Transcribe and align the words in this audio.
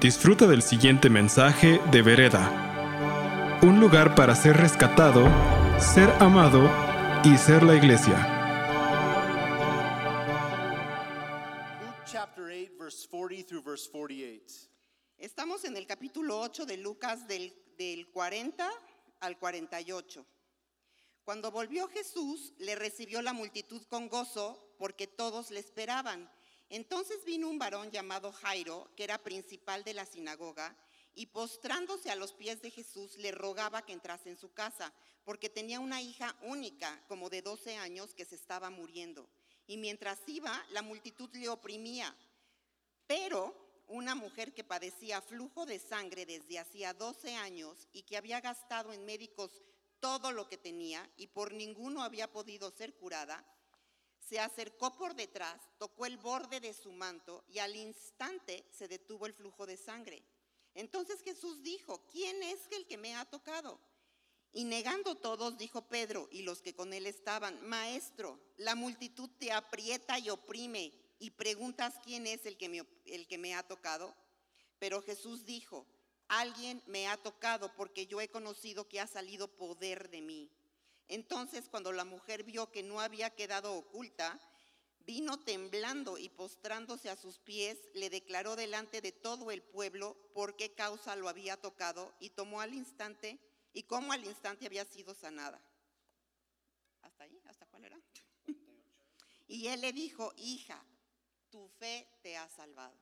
Disfruta 0.00 0.46
del 0.46 0.60
siguiente 0.60 1.08
mensaje 1.08 1.80
de 1.90 2.02
Vereda. 2.02 3.58
Un 3.62 3.80
lugar 3.80 4.14
para 4.14 4.34
ser 4.34 4.54
rescatado, 4.54 5.24
ser 5.80 6.10
amado 6.20 6.68
y 7.24 7.38
ser 7.38 7.62
la 7.62 7.74
iglesia. 7.74 8.14
Luke 11.80 12.02
chapter 12.04 12.44
8, 12.44 12.72
verse 12.78 13.08
40 13.08 13.46
through 13.46 13.64
verse 13.64 13.88
48. 13.90 14.68
Estamos 15.16 15.64
en 15.64 15.78
el 15.78 15.86
capítulo 15.86 16.40
8 16.40 16.66
de 16.66 16.76
Lucas 16.76 17.26
del, 17.26 17.54
del 17.78 18.10
40 18.10 18.70
al 19.20 19.38
48. 19.38 20.26
Cuando 21.24 21.50
volvió 21.50 21.88
Jesús, 21.88 22.52
le 22.58 22.74
recibió 22.74 23.22
la 23.22 23.32
multitud 23.32 23.82
con 23.88 24.10
gozo 24.10 24.74
porque 24.78 25.06
todos 25.06 25.50
le 25.50 25.60
esperaban. 25.60 26.30
Entonces 26.68 27.24
vino 27.24 27.48
un 27.48 27.58
varón 27.58 27.90
llamado 27.90 28.32
Jairo, 28.32 28.90
que 28.96 29.04
era 29.04 29.22
principal 29.22 29.84
de 29.84 29.94
la 29.94 30.06
sinagoga, 30.06 30.76
y 31.14 31.26
postrándose 31.26 32.10
a 32.10 32.16
los 32.16 32.32
pies 32.32 32.60
de 32.60 32.70
Jesús 32.70 33.16
le 33.16 33.32
rogaba 33.32 33.82
que 33.82 33.92
entrase 33.92 34.28
en 34.28 34.36
su 34.36 34.52
casa, 34.52 34.92
porque 35.24 35.48
tenía 35.48 35.80
una 35.80 36.02
hija 36.02 36.36
única, 36.42 37.02
como 37.08 37.30
de 37.30 37.42
12 37.42 37.76
años, 37.76 38.14
que 38.14 38.24
se 38.24 38.34
estaba 38.34 38.68
muriendo. 38.70 39.28
Y 39.66 39.78
mientras 39.78 40.18
iba, 40.26 40.64
la 40.70 40.82
multitud 40.82 41.30
le 41.34 41.48
oprimía. 41.48 42.14
Pero 43.06 43.54
una 43.88 44.14
mujer 44.14 44.52
que 44.52 44.64
padecía 44.64 45.20
flujo 45.22 45.64
de 45.64 45.78
sangre 45.78 46.26
desde 46.26 46.58
hacía 46.58 46.92
12 46.92 47.34
años 47.36 47.88
y 47.92 48.02
que 48.02 48.16
había 48.16 48.40
gastado 48.40 48.92
en 48.92 49.04
médicos 49.04 49.62
todo 50.00 50.32
lo 50.32 50.48
que 50.48 50.58
tenía 50.58 51.08
y 51.16 51.28
por 51.28 51.52
ninguno 51.52 52.02
había 52.02 52.30
podido 52.30 52.70
ser 52.70 52.94
curada, 52.94 53.44
se 54.28 54.40
acercó 54.40 54.96
por 54.96 55.14
detrás, 55.14 55.60
tocó 55.78 56.06
el 56.06 56.16
borde 56.16 56.60
de 56.60 56.72
su 56.72 56.92
manto 56.92 57.44
y 57.48 57.58
al 57.58 57.76
instante 57.76 58.64
se 58.70 58.88
detuvo 58.88 59.26
el 59.26 59.32
flujo 59.32 59.66
de 59.66 59.76
sangre. 59.76 60.22
Entonces 60.74 61.22
Jesús 61.22 61.62
dijo, 61.62 62.04
¿quién 62.10 62.42
es 62.42 62.60
el 62.72 62.86
que 62.86 62.98
me 62.98 63.14
ha 63.14 63.24
tocado? 63.24 63.80
Y 64.52 64.64
negando 64.64 65.14
todos, 65.14 65.56
dijo 65.58 65.82
Pedro 65.82 66.28
y 66.32 66.42
los 66.42 66.60
que 66.60 66.74
con 66.74 66.92
él 66.92 67.06
estaban, 67.06 67.60
Maestro, 67.66 68.40
la 68.56 68.74
multitud 68.74 69.28
te 69.38 69.52
aprieta 69.52 70.18
y 70.18 70.30
oprime 70.30 70.92
y 71.18 71.30
preguntas 71.30 71.94
quién 72.02 72.26
es 72.26 72.46
el 72.46 72.56
que 72.56 73.38
me, 73.38 73.54
ha 73.54 73.62
tocado. 73.62 74.14
Pero 74.78 75.02
Jesús 75.02 75.44
dijo, 75.44 75.86
alguien 76.28 76.82
me 76.86 77.08
ha 77.08 77.16
tocado 77.16 77.74
porque 77.74 78.06
yo 78.06 78.20
he 78.20 78.28
conocido 78.28 78.88
que 78.88 79.00
ha 79.00 79.06
salido 79.06 79.48
poder 79.48 80.10
de 80.10 80.20
mí. 80.20 80.50
Entonces 81.08 81.68
cuando 81.68 81.92
la 81.92 82.04
mujer 82.04 82.42
vio 82.44 82.70
que 82.70 82.82
no 82.82 83.00
había 83.00 83.30
quedado 83.30 83.74
oculta, 83.74 84.40
vino 85.06 85.38
temblando 85.38 86.18
y 86.18 86.28
postrándose 86.28 87.08
a 87.08 87.16
sus 87.16 87.38
pies, 87.38 87.78
le 87.94 88.10
declaró 88.10 88.56
delante 88.56 89.00
de 89.00 89.12
todo 89.12 89.50
el 89.50 89.62
pueblo 89.62 90.16
por 90.34 90.56
qué 90.56 90.74
causa 90.74 91.14
lo 91.14 91.28
había 91.28 91.56
tocado 91.56 92.12
y 92.18 92.30
tomó 92.30 92.60
al 92.60 92.74
instante 92.74 93.38
y 93.72 93.84
cómo 93.84 94.12
al 94.12 94.24
instante 94.24 94.66
había 94.66 94.84
sido 94.84 95.14
sanada. 95.14 95.62
¿Hasta 97.02 97.24
ahí? 97.24 97.40
¿Hasta 97.46 97.66
cuál 97.66 97.84
era? 97.84 98.00
Y 99.48 99.68
él 99.68 99.80
le 99.80 99.92
dijo, 99.92 100.32
hija, 100.38 100.84
tu 101.50 101.68
fe 101.68 102.08
te 102.20 102.36
ha 102.36 102.48
salvado. 102.48 102.98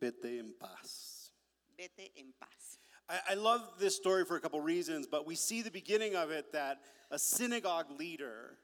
Vete 0.00 0.40
en 0.40 0.58
paz. 0.58 1.32
Vete 1.76 2.10
en 2.18 2.32
paz. 2.32 2.80
I, 3.08 3.32
I 3.32 3.34
love 3.34 3.60
this 3.78 3.96
story 3.96 4.24
for 4.24 4.36
a 4.36 4.40
couple 4.40 4.60
reasons, 4.60 5.06
but 5.06 5.26
we 5.26 5.34
see 5.34 5.62
the 5.62 5.70
beginning 5.70 6.16
of 6.16 6.30
it 6.30 6.52
that 6.52 6.80
a 7.10 7.18
synagogue 7.18 7.86
leader 7.98 8.58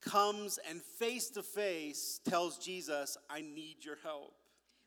comes 0.00 0.58
and 0.68 0.82
face 0.82 1.28
to 1.30 1.42
face 1.42 2.20
tells 2.28 2.58
Jesus, 2.58 3.16
I 3.30 3.40
need 3.42 3.84
your 3.84 3.98
help. 4.02 4.34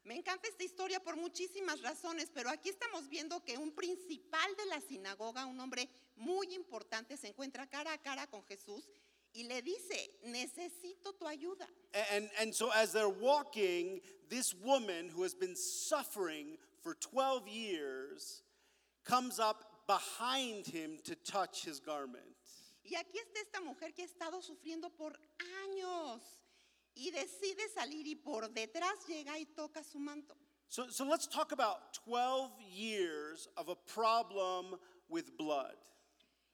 Me 0.03 0.17
encanta 0.17 0.47
esta 0.47 0.63
historia 0.63 0.99
por 0.99 1.15
muchísimas 1.15 1.81
razones, 1.81 2.29
pero 2.31 2.49
aquí 2.51 2.69
estamos 2.69 3.09
viendo 3.09 3.43
que 3.43 3.57
un 3.57 3.71
principal 3.71 4.55
de 4.55 4.65
la 4.67 4.79
sinagoga, 4.79 5.47
un 5.47 5.59
hombre 5.59 5.89
muy 6.15 6.53
importante, 6.53 7.17
se 7.17 7.29
encuentra 7.29 7.67
cara 7.67 7.93
a 7.93 7.97
cara 7.97 8.27
con 8.27 8.43
Jesús 8.43 8.87
y 9.33 9.45
le 9.45 9.63
dice, 9.63 10.11
necesito 10.25 11.13
tu 11.13 11.27
ayuda. 11.27 11.67
And, 12.13 12.29
and 12.39 12.53
so, 12.53 12.69
as 12.71 12.93
they're 12.93 13.09
walking, 13.09 13.99
this 14.29 14.53
woman 14.53 15.09
who 15.09 15.23
has 15.23 15.33
been 15.33 15.55
suffering 15.55 16.57
for 16.85 16.93
12 16.93 17.47
years 17.47 18.43
comes 19.03 19.39
up 19.39 19.65
behind 19.87 20.67
him 20.67 20.99
to 21.03 21.15
touch 21.15 21.65
his 21.65 21.79
garment. 21.79 22.23
Y 22.83 22.95
aquí 22.95 23.17
está 23.17 23.41
esta 23.41 23.59
mujer 23.61 23.91
que 23.95 24.03
ha 24.03 24.07
estado 24.07 24.39
sufriendo 24.43 24.91
por 24.95 25.11
años 25.63 26.21
y 26.95 27.09
decide 27.09 27.67
salir 27.73 28.05
y 28.05 28.15
por 28.15 28.49
detrás 28.49 29.07
llega 29.07 29.35
y 29.39 29.47
toca 29.55 29.83
su 29.83 29.97
manto. 29.97 30.35
So, 30.67 30.87
so 30.89 31.05
let's 31.05 31.25
talk 31.25 31.51
about 31.51 31.93
12 32.05 32.51
years 32.61 33.47
of 33.57 33.69
a 33.69 33.75
problem 33.75 34.77
with 35.09 35.35
blood. 35.37 35.75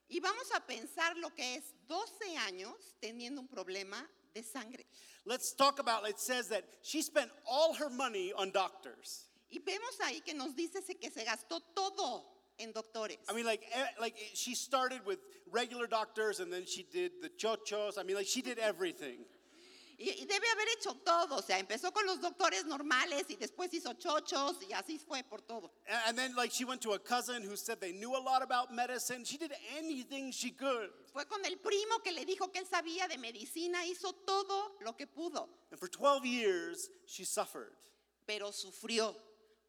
Y 0.09 0.20
vamos 0.22 0.50
a 0.56 0.62
pensar 0.62 1.18
lo 1.18 1.30
que 1.31 1.56
es 1.56 1.74
12 1.90 2.38
años 2.47 2.96
teniendo 3.02 3.41
un 3.41 3.50
problema 3.50 4.02
de 4.34 4.44
sangre. 4.44 4.86
Let's 5.25 5.53
talk 5.53 5.80
about 5.80 6.08
it 6.08 6.20
says 6.20 6.47
that 6.50 6.64
she 6.81 7.02
spent 7.02 7.31
all 7.46 7.74
her 7.74 7.90
money 7.90 8.31
on 8.34 8.52
doctors. 8.52 9.25
Y 9.51 9.59
vemos 9.59 10.00
ahí 10.01 10.22
que 10.22 10.34
nos 10.34 10.56
dice 10.56 10.81
que 11.00 11.12
se 11.12 11.23
gastó 11.23 11.59
todo 11.75 12.25
en 12.57 12.72
doctores. 12.73 13.17
I 13.29 13.34
mean, 13.34 13.45
like, 13.45 13.63
eh, 13.73 13.85
like 14.00 14.16
eh, 14.17 14.31
she 14.34 14.56
started 14.56 15.06
with 15.06 15.19
regular 15.51 15.88
doctors 15.88 16.39
and 16.39 16.51
then 16.51 16.66
she 16.66 16.84
did 16.84 17.22
the 17.22 17.29
chochos. 17.29 17.97
I 17.97 18.03
mean, 18.03 18.16
like, 18.16 18.28
she 18.28 18.41
did 18.41 18.57
everything. 18.59 19.25
Y, 19.97 20.09
y 20.22 20.25
debe 20.25 20.47
haber 20.50 20.67
hecho 20.79 20.95
todo, 21.06 21.35
o 21.35 21.41
sea, 21.44 21.59
empezó 21.59 21.91
con 21.94 22.03
los 22.07 22.19
doctores 22.19 22.66
normales 22.66 23.25
y 23.29 23.35
después 23.35 23.72
hizo 23.72 23.94
chochos 23.94 24.57
y 24.67 24.73
así 24.73 24.97
fue 24.97 25.22
por 25.23 25.41
todo. 25.41 25.72
A- 25.88 26.07
And 26.09 26.17
then, 26.17 26.34
like, 26.35 26.51
she 26.51 26.66
went 26.66 26.81
to 26.81 26.94
a 26.94 27.00
cousin 27.00 27.44
who 27.44 27.56
said 27.56 27.79
they 27.79 27.91
knew 27.91 28.16
a 28.16 28.17
lot 28.19 28.41
about 28.41 28.73
medicine. 28.73 29.23
She 29.25 29.38
did 29.38 29.53
anything 29.78 30.31
she 30.31 30.50
could. 30.51 30.90
Fue 31.13 31.25
con 31.25 31.45
el 31.45 31.57
primo 31.57 32.00
que 32.03 32.11
le 32.13 32.25
dijo 32.25 32.51
que 32.51 32.61
él 32.61 32.66
sabía 32.67 33.07
de 33.07 33.17
medicina, 33.19 33.85
hizo 33.85 34.11
todo 34.25 34.72
lo 34.81 34.94
que 34.94 35.06
pudo, 35.06 35.47
And 35.72 35.79
for 35.79 35.88
12 35.90 36.25
years, 36.25 36.90
she 37.06 37.23
suffered. 37.23 37.73
pero 38.25 38.51
sufrió 38.51 39.16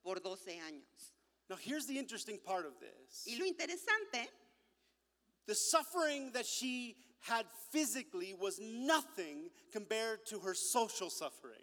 por 0.03 0.21
12 0.21 0.59
años. 0.59 1.13
Now, 1.49 1.57
here's 1.57 1.87
the 1.87 1.99
interesting 1.99 2.39
part 2.39 2.67
of 2.67 2.73
this 2.81 3.27
Y 3.27 3.37
lo 3.39 3.45
interesante 3.45 4.29
the 5.47 5.55
suffering 5.55 6.31
that 6.33 6.47
she 6.47 6.97
had 7.21 7.47
physically 7.71 8.35
was 8.35 8.61
nothing 8.61 9.51
compared 9.73 10.25
to 10.27 10.39
her 10.41 10.55
social 10.55 11.11
suffering. 11.11 11.63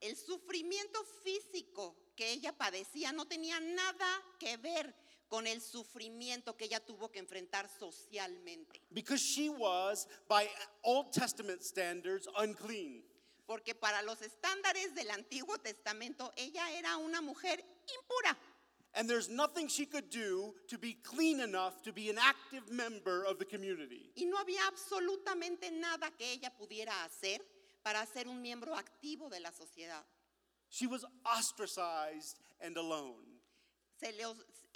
El 0.00 0.14
sufrimiento 0.16 1.04
físico 1.24 1.94
que 2.16 2.32
ella 2.32 2.52
padecía 2.52 3.12
no 3.12 3.24
tenía 3.24 3.60
nada 3.60 4.22
que 4.38 4.56
ver 4.56 4.92
con 5.28 5.46
el 5.46 5.60
sufrimiento 5.60 6.56
que 6.56 6.66
ella 6.66 6.80
tuvo 6.80 7.10
que 7.10 7.20
enfrentar 7.20 7.68
socialmente. 7.68 8.80
Because 8.92 9.22
she 9.22 9.48
was, 9.48 10.06
by 10.28 10.46
Old 10.84 11.12
Testament 11.12 11.62
standards, 11.62 12.28
unclean. 12.36 13.02
Porque 13.52 13.74
para 13.74 14.00
los 14.00 14.22
estándares 14.22 14.94
del 14.94 15.10
Antiguo 15.10 15.58
Testamento 15.58 16.32
ella 16.36 16.70
era 16.72 16.96
una 16.96 17.20
mujer 17.20 17.62
impura. 17.86 18.34
And 18.94 19.06
there's 19.06 19.28
nothing 19.28 19.68
she 19.68 19.84
could 19.84 20.08
do 20.08 20.54
to 20.68 20.78
be 20.78 20.94
clean 21.02 21.38
enough 21.38 21.82
to 21.82 21.92
be 21.92 22.08
an 22.08 22.16
active 22.18 22.70
member 22.70 23.24
of 23.26 23.38
the 23.38 23.44
community. 23.44 24.10
Y 24.16 24.24
no 24.24 24.38
había 24.38 24.66
absolutamente 24.68 25.70
nada 25.70 26.10
que 26.16 26.32
ella 26.32 26.50
pudiera 26.56 27.04
hacer 27.04 27.42
para 27.82 28.06
ser 28.06 28.26
un 28.26 28.40
miembro 28.40 28.74
activo 28.74 29.28
de 29.28 29.40
la 29.40 29.50
sociedad. 29.52 30.02
She 30.70 30.86
was 30.86 31.04
ostracized 31.26 32.38
and 32.62 32.78
alone. 32.78 33.38
Se 34.00 34.12
le, 34.12 34.24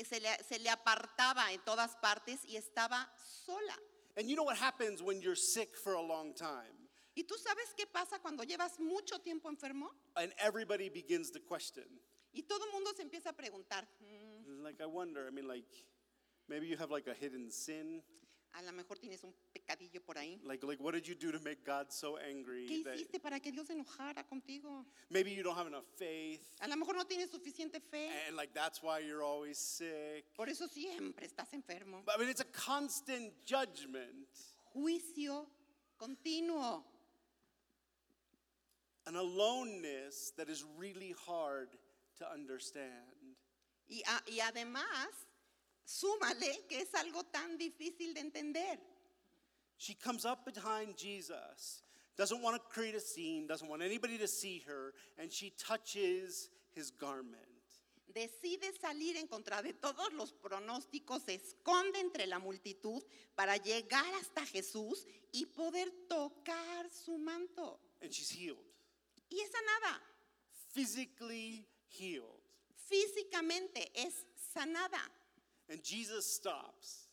se 0.04 0.20
le- 0.20 0.44
se 0.46 0.58
le 0.58 0.68
apartaba 0.68 1.50
en 1.50 1.60
todas 1.64 1.96
partes 1.96 2.44
y 2.44 2.56
estaba 2.58 3.08
sola. 3.46 3.74
And 4.18 4.28
you 4.28 4.36
know 4.36 4.44
what 4.44 4.58
happens 4.58 5.00
when 5.02 5.22
you're 5.22 5.34
sick 5.34 5.78
for 5.82 5.94
a 5.94 6.02
long 6.02 6.34
time? 6.34 6.85
¿Y 7.16 7.24
tú 7.24 7.34
sabes 7.38 7.72
qué 7.74 7.86
pasa 7.86 8.18
cuando 8.20 8.44
llevas 8.44 8.78
mucho 8.78 9.18
tiempo 9.20 9.48
enfermo? 9.48 9.90
And 10.16 10.32
everybody 10.38 10.90
begins 10.90 11.30
to 11.32 11.40
question. 11.40 11.88
Y 12.34 12.42
todo 12.42 12.62
el 12.66 12.72
mundo 12.72 12.92
se 12.94 13.02
empieza 13.02 13.30
a 13.30 13.32
preguntar, 13.32 13.88
"Mm, 14.00 14.62
Like, 14.62 14.82
I 14.82 14.86
wonder, 14.86 15.26
I 15.26 15.30
mean, 15.30 15.48
like, 15.48 15.66
maybe 16.46 16.66
you 16.68 16.76
have 16.76 16.90
like 16.92 17.08
a 17.10 17.14
hidden 17.14 17.50
sin. 17.50 18.02
a 18.52 18.62
lo 18.62 18.72
mejor 18.72 18.98
tienes 18.98 19.22
un 19.22 19.34
pecadillo 19.52 20.00
por 20.04 20.16
ahí. 20.16 20.38
Like, 20.42 20.62
like 20.66 20.82
what 20.82 20.92
did 20.94 21.06
you 21.06 21.14
do 21.14 21.30
to 21.30 21.38
make 21.40 21.62
God 21.64 21.90
so 21.90 22.16
angry? 22.18 22.66
¿Qué 22.66 22.84
that- 22.84 22.94
hiciste 22.96 23.20
para 23.20 23.38
que 23.40 23.50
Dios 23.52 23.66
se 23.66 23.74
enojara 23.74 24.26
contigo? 24.26 24.84
maybe 25.10 25.30
you 25.34 25.42
don't 25.42 25.56
have 25.56 25.66
enough 25.66 25.84
faith. 25.96 26.40
A 26.60 26.68
lo 26.68 26.74
mejor 26.76 26.94
no 26.96 27.04
tienes 27.04 27.30
suficiente 27.30 27.80
fe. 27.80 28.08
And 28.28 28.36
like, 28.36 28.52
that's 28.54 28.82
why 28.82 28.98
you're 29.00 29.22
always 29.22 29.58
sick. 29.58 30.26
Por 30.36 30.48
eso 30.48 30.66
siempre 30.68 31.26
estás 31.26 31.52
enfermo. 31.54 32.02
But, 32.04 32.16
I 32.16 32.18
mean, 32.18 32.28
it's 32.30 32.40
a 32.40 32.50
constant 32.50 33.32
judgment. 33.46 34.26
Juicio 34.74 35.46
continuo. 35.98 36.84
An 39.06 39.16
aloneness 39.16 40.32
that 40.36 40.48
is 40.48 40.64
really 40.78 41.14
hard 41.26 41.68
to 42.18 42.26
understand. 42.32 43.36
Y, 43.88 44.02
a- 44.06 44.22
y 44.30 44.40
además, 44.40 45.08
súmale 45.84 46.66
que 46.68 46.80
es 46.80 46.92
algo 46.94 47.24
tan 47.30 47.56
difícil 47.58 48.14
de 48.14 48.20
entender. 48.20 48.78
She 49.78 49.94
comes 49.94 50.24
up 50.24 50.44
behind 50.46 50.96
Jesus, 50.96 51.82
doesn't 52.16 52.40
want 52.42 52.56
to 52.56 52.68
create 52.68 52.94
a 52.94 53.00
scene, 53.00 53.46
doesn't 53.46 53.68
want 53.68 53.82
anybody 53.82 54.16
to 54.18 54.26
see 54.26 54.60
her, 54.66 54.94
and 55.18 55.30
she 55.32 55.50
touches 55.50 56.48
his 56.74 56.90
garment. 56.90 57.42
decide 58.14 58.72
salir 58.80 59.14
en 59.18 59.26
contra 59.28 59.60
de 59.62 59.74
todos 59.74 60.10
los 60.14 60.32
pronósticos, 60.32 61.20
se 61.26 61.34
esconde 61.34 62.00
entre 62.00 62.26
la 62.26 62.38
multitud 62.38 63.02
para 63.34 63.58
llegar 63.58 64.06
hasta 64.14 64.46
Jesús 64.46 65.06
y 65.32 65.44
poder 65.44 65.90
tocar 66.08 66.88
su 66.90 67.18
manto. 67.18 67.78
And 68.00 68.10
she's 68.10 68.30
healed, 68.30 68.56
Y 69.30 69.40
es 69.40 69.50
sanada, 69.50 70.00
physically 70.74 71.66
healed. 71.88 72.40
físicamente 72.88 73.90
es 73.94 74.24
sanada. 74.54 75.00
And 75.68 75.82
Jesus 75.82 76.24
stops 76.26 77.08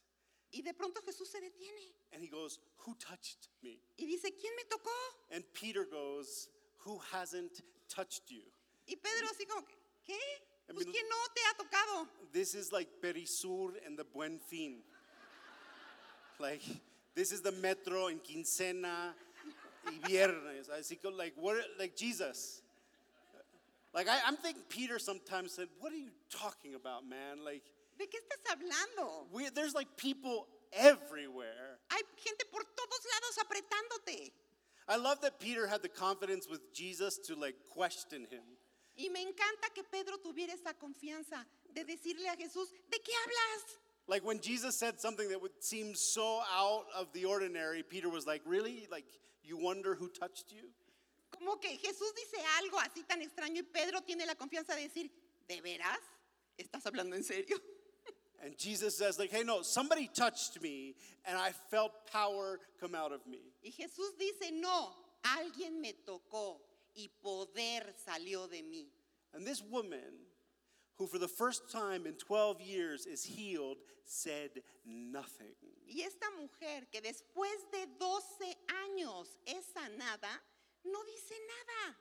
Y 0.52 0.62
de 0.62 0.74
pronto 0.74 1.02
Jesús 1.02 1.28
se 1.32 1.40
detiene 1.42 1.94
and 2.12 2.22
he 2.24 2.28
goes, 2.28 2.60
Who 2.86 2.94
touched 2.96 3.48
me? 3.64 3.80
y 3.98 4.06
dice, 4.06 4.32
¿quién 4.40 4.56
me 4.56 4.64
tocó? 4.66 4.92
And 5.32 5.44
Peter 5.54 5.86
goes, 5.86 6.50
Who 6.86 7.00
hasn't 7.12 7.62
touched 7.90 8.30
you? 8.30 8.44
Y 8.88 8.96
Pedro 8.98 9.28
así 9.32 9.48
como, 9.48 9.66
¿qué? 10.06 10.14
I 10.70 10.74
Pues 10.74 10.86
mean- 10.86 10.92
¿quién 10.94 11.06
no 11.10 11.16
te 11.34 11.42
ha 11.42 11.54
tocado? 11.58 12.08
This 12.32 12.54
is 12.54 12.72
like 12.72 13.02
Perisur 13.02 13.74
and 13.86 13.98
the 13.98 14.04
Buen 14.04 14.40
Fin. 14.40 14.84
Like, 16.40 16.62
this 17.16 17.32
is 17.32 17.42
the 17.42 17.52
metro 17.54 18.08
in 18.08 18.20
Quincena 18.20 19.14
y 19.88 20.08
Viernes. 20.08 20.70
Así 20.70 21.00
que, 21.00 21.10
like, 21.10 21.34
what, 21.36 21.58
like 21.80 21.96
Jesus. 21.96 22.62
Like, 23.94 24.08
I, 24.10 24.18
I'm 24.26 24.38
thinking 24.38 24.64
Peter 24.70 24.98
sometimes 24.98 25.54
said, 25.54 25.68
What 25.80 25.94
are 25.94 25.98
you 25.98 26.10
talking 26.30 26.76
about, 26.76 27.08
man? 27.08 27.44
Like, 27.46 27.64
¿De 27.98 28.08
qué 28.08 28.20
estás 28.20 28.56
hablando? 28.56 29.28
we, 29.32 29.50
there's 29.50 29.76
like 29.76 29.88
people 29.98 30.48
everywhere. 30.72 31.80
Hay 31.92 32.02
gente 32.18 32.46
por 32.52 32.62
todos 32.76 33.00
lados 33.06 33.38
apretándote. 33.38 34.32
I 34.88 34.98
love 34.98 35.22
that 35.22 35.40
Peter 35.40 35.68
had 35.68 35.82
the 35.82 35.90
confidence 35.90 36.48
with 36.50 36.74
Jesus 36.74 37.18
to 37.28 37.36
like 37.36 37.56
question 37.70 38.26
him. 38.30 38.42
Y 38.98 39.10
me 39.12 39.22
encanta 39.22 39.74
que 39.74 39.84
Pedro 39.84 40.18
tuviera 40.18 40.54
esa 40.54 40.74
confianza 40.74 41.44
de 41.74 41.84
decirle 41.84 42.28
a 42.28 42.36
Jesús, 42.36 42.68
¿de 42.92 43.00
qué 43.00 43.12
hablas? 43.24 43.78
Like 44.08 44.24
when 44.24 44.40
Jesus 44.42 44.78
said 44.78 45.00
something 45.00 45.30
that 45.30 45.42
would 45.42 45.52
seem 45.60 45.96
so 45.96 46.42
out 46.54 46.86
of 46.96 47.12
the 47.14 47.26
ordinary, 47.26 47.84
Peter 47.84 48.10
was 48.10 48.26
like, 48.26 48.42
Really? 48.46 48.88
Like, 48.92 49.06
you 49.44 49.58
wonder 49.58 49.96
who 49.96 50.08
touched 50.10 50.52
you? 50.52 50.70
Como 51.32 51.58
que 51.58 51.78
Jesús 51.78 52.14
dice 52.16 52.42
algo 52.60 52.80
así 52.80 53.04
tan 53.08 53.22
extraño 53.22 53.60
y 53.60 53.64
Pedro 53.64 54.02
tiene 54.02 54.26
la 54.26 54.36
confianza 54.36 54.76
de 54.76 54.84
decir, 54.84 55.12
¿de 55.48 55.62
veras? 55.62 56.00
¿Estás 56.58 56.86
hablando 56.86 57.16
en 57.16 57.24
serio? 57.24 57.58
And 58.44 58.58
Jesus 58.58 58.98
says, 58.98 59.18
like, 59.18 59.32
hey, 59.32 59.44
no, 59.46 59.62
somebody 59.62 60.08
touched 60.08 60.62
me 60.62 60.96
and 61.26 61.38
I 61.38 61.52
felt 61.72 61.92
power 62.12 62.60
come 62.80 62.94
out 62.94 63.12
of 63.12 63.26
me. 63.26 63.54
Y 63.64 63.72
Jesús 63.72 64.18
dice, 64.20 64.52
no, 64.52 64.94
alguien 65.24 65.80
me 65.82 65.94
tocó 66.06 66.60
y 66.96 67.10
poder 67.24 67.96
salió 68.06 68.50
de 68.50 68.62
mí. 68.62 68.88
And 69.34 69.48
this 69.48 69.62
woman, 69.62 70.23
who 70.98 71.08
for 71.08 71.18
the 71.18 71.28
first 71.28 71.72
time 71.72 72.06
in 72.06 72.14
12 72.14 72.62
years 72.62 73.06
is 73.06 73.24
healed, 73.24 73.78
said 74.06 74.50
nothing. 74.86 75.56
Y 75.88 76.02
esta 76.02 76.30
mujer 76.40 76.88
que 76.92 77.02
después 77.02 77.58
de 77.72 77.88
12 78.00 78.58
años 78.88 79.28
es 79.46 79.66
sanada, 79.74 80.42
no 80.86 81.04
dice 81.04 81.36
nada. 81.48 81.96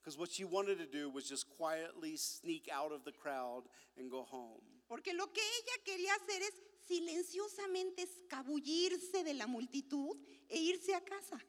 Because 0.00 0.18
what 0.18 0.30
she 0.30 0.44
wanted 0.44 0.78
to 0.78 0.86
do 0.86 1.10
was 1.10 1.28
just 1.28 1.46
quietly 1.56 2.16
sneak 2.16 2.68
out 2.72 2.92
of 2.92 3.04
the 3.04 3.12
crowd 3.12 3.64
and 3.98 4.10
go 4.10 4.22
home. 4.22 4.62
Porque 4.88 5.12
lo 5.12 5.26
que 5.32 5.42
ella 5.42 5.82
quería 5.84 6.14
hacer 6.14 6.42
es 6.42 6.54
silenciosamente 6.86 8.02
escabullirse 8.02 9.24
de 9.24 9.34
la 9.34 9.46
multitud 9.46 10.16
e 10.48 10.58
irse 10.58 10.94
a 10.94 11.00
casa. 11.00 11.40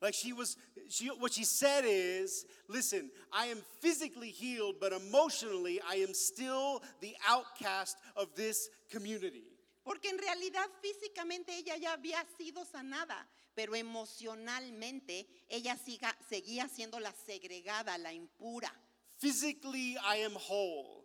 Like 0.00 0.14
she 0.14 0.32
was, 0.32 0.56
she, 0.88 1.06
what 1.08 1.32
she 1.32 1.44
said 1.44 1.84
is, 1.86 2.44
listen, 2.68 3.10
I 3.32 3.46
am 3.46 3.58
physically 3.80 4.30
healed, 4.30 4.76
but 4.80 4.92
emotionally, 4.92 5.80
I 5.88 5.96
am 5.96 6.12
still 6.12 6.82
the 7.00 7.14
outcast 7.28 7.96
of 8.16 8.34
this 8.34 8.68
community. 8.90 9.44
Porque 9.84 10.06
en 10.10 10.18
realidad 10.18 10.66
físicamente 10.82 11.56
ella 11.56 11.76
ya 11.76 11.92
había 11.96 12.24
sido 12.38 12.64
sanada, 12.64 13.26
pero 13.54 13.74
emocionalmente 13.74 15.26
ella 15.48 15.76
siga- 15.76 16.16
seguía 16.28 16.68
siendo 16.68 16.98
la 17.00 17.12
segregada, 17.12 17.96
la 17.98 18.12
impura. 18.12 18.72
Physically, 19.18 19.96
I 19.98 20.16
am 20.24 20.34
whole. 20.34 21.04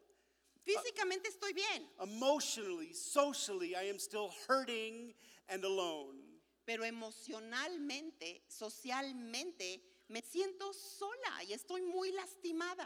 Físicamente 0.65 1.29
estoy 1.29 1.53
bien, 1.53 1.87
Emotionally, 2.01 2.93
socially, 2.93 3.75
I 3.75 3.83
am 3.89 3.99
still 3.99 4.31
hurting 4.47 5.13
and 5.49 5.63
alone. 5.63 6.15
Pero 6.67 6.83
emocionalmente, 6.83 8.43
socialmente, 8.49 9.81
me 10.09 10.21
siento 10.21 10.73
sola 10.73 11.41
y 11.47 11.53
estoy 11.53 11.81
muy 11.81 12.11
lastimada. 12.11 12.85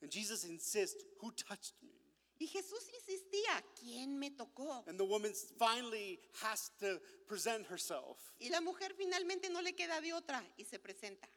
And 0.00 0.10
Jesus 0.10 0.44
insists, 0.44 1.04
Who 1.20 1.30
touched 1.32 1.74
me? 1.82 1.92
Y 2.38 2.46
Jesús 2.46 2.88
insistía, 2.94 3.62
¿quién 3.78 4.18
me 4.18 4.30
tocó? 4.30 4.82
And 4.86 4.98
the 4.98 5.04
woman 5.04 5.34
finally 5.58 6.20
has 6.42 6.70
to 6.80 6.98
present 7.26 7.66
herself. 7.66 8.16
Y 8.38 8.48
la 8.48 8.62
mujer 8.62 8.94
finalmente 8.96 9.50
no 9.50 9.60
le 9.60 9.74
queda 9.74 10.00
de 10.00 10.14
otra 10.14 10.42
y 10.56 10.64
se 10.64 10.78
presenta. 10.78 11.28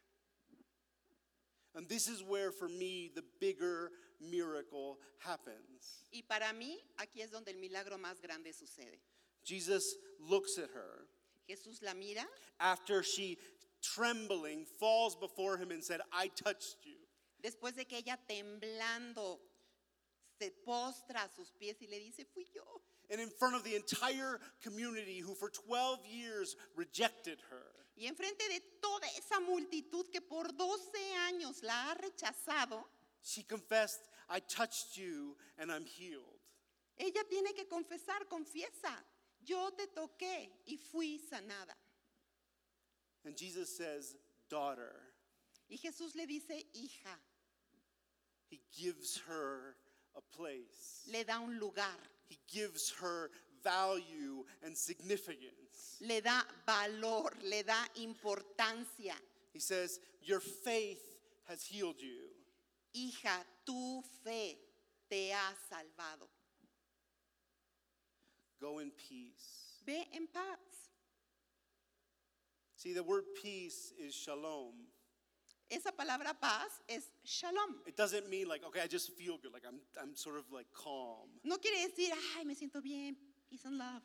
And 1.74 1.90
this 1.90 2.08
is 2.08 2.24
where, 2.24 2.54
for 2.54 2.70
me, 2.70 3.12
the 3.14 3.24
bigger 3.42 3.92
miracle 4.22 4.98
happens. 5.18 6.06
Y 6.14 6.22
para 6.22 6.54
mí, 6.54 6.80
aquí 6.98 7.22
es 7.22 7.32
donde 7.32 7.52
el 7.52 7.58
milagro 7.58 7.98
más 7.98 8.22
grande 8.22 8.54
sucede. 8.54 9.02
Jesus 9.44 9.96
looks 10.20 10.58
at 10.58 10.70
her 10.74 11.06
Jesús 11.50 11.82
la 11.84 11.94
mira 11.94 12.26
after 12.60 13.04
she, 13.04 13.38
trembling, 13.82 14.66
falls 14.80 15.16
before 15.16 15.58
him 15.58 15.72
and 15.72 15.84
said, 15.84 16.00
I 16.14 16.28
touched 16.30 16.78
you. 16.86 16.96
después 17.44 17.76
de 17.76 17.86
que 17.86 17.98
ella 17.98 18.18
temblando 18.30 19.40
se 20.40 20.52
postra 20.66 21.24
a 21.24 21.30
sus 21.36 21.52
pies 21.60 21.76
y 21.82 21.88
le 21.90 22.00
dice, 22.00 22.26
fui 22.34 22.46
yo. 22.54 22.62
And 23.10 23.20
in 23.20 23.30
front 23.30 23.56
of 23.56 23.64
the 23.64 23.76
entire 23.76 24.40
community 24.64 25.20
who 25.20 25.34
for 25.36 25.50
12 25.50 26.06
years 26.06 26.56
rejected 26.76 27.40
her. 27.50 27.66
Y 27.98 28.08
enfrente 28.08 28.48
de 28.48 28.62
toda 28.82 29.06
esa 29.18 29.40
multitud 29.42 30.10
que 30.12 30.22
por 30.22 30.46
12 30.56 30.98
años 31.28 31.62
la 31.64 31.92
ha 31.92 31.96
rechazado, 31.96 32.86
She 33.24 33.44
confessed, 33.44 34.02
I 34.30 34.40
touched 34.40 34.96
you 34.98 35.36
and 35.60 35.72
I'm 35.72 35.86
healed. 35.86 36.40
ella 36.98 37.24
tiene 37.30 37.54
que 37.54 37.66
confesar, 37.68 38.28
confiesa, 38.30 38.96
yo 39.46 39.70
te 39.78 39.88
toqué 39.88 40.50
y 40.68 40.78
fui 40.78 41.20
sanada. 41.20 41.74
And 43.26 43.38
Jesus 43.38 43.76
says, 43.76 44.16
Daughter. 44.50 44.94
Y 45.70 45.78
Jesús 45.78 46.16
le 46.16 46.26
dice, 46.26 46.66
hija, 46.76 47.16
He 48.50 48.60
gives 48.78 49.22
her 49.28 49.76
a 50.18 50.22
place, 50.36 51.08
le 51.12 51.24
da 51.24 51.40
un 51.40 51.58
lugar, 51.60 51.96
He 52.28 52.38
gives 52.52 52.92
her 53.00 53.30
value 53.64 54.44
and 54.64 54.76
significance. 54.76 55.98
le 56.02 56.20
da 56.20 56.42
valor, 56.66 57.32
le 57.44 57.64
da 57.64 57.86
importancia. 58.02 59.16
He 59.54 59.60
says, 59.60 60.00
Your 60.24 60.40
faith 60.40 61.02
has 61.48 61.64
healed 61.64 62.02
you. 62.02 62.28
Hija, 62.94 63.46
tu 63.66 64.02
fe 64.24 64.58
te 65.10 65.32
ha 65.32 65.54
salvado. 65.70 66.28
Go 68.62 68.80
in 68.80 68.92
peace. 69.10 69.82
Ve 69.86 70.06
en 70.16 70.28
paz. 70.32 70.60
See, 72.76 72.94
the 72.94 73.04
word 73.04 73.24
peace 73.42 73.92
is 74.00 74.14
shalom. 74.14 74.74
Esa 75.70 75.92
palabra 75.92 76.34
paz 76.40 76.82
es 76.90 77.04
shalom. 77.24 77.78
It 77.88 77.96
doesn't 77.96 78.30
mean 78.30 78.48
like, 78.48 78.64
okay, 78.68 78.82
I 78.82 78.88
just 78.88 79.12
feel 79.14 79.38
good, 79.42 79.54
like 79.54 79.64
I'm, 79.68 79.80
I'm 80.02 80.16
sort 80.16 80.38
of 80.38 80.44
like 80.52 80.68
calm. 80.74 81.30
No 81.44 81.58
quiere 81.58 81.88
decir, 81.88 82.12
ay, 82.38 82.44
me 82.44 82.56
siento 82.56 82.82
bien, 82.84 83.16
peace 83.50 83.66
and 83.66 83.78
love. 83.78 84.02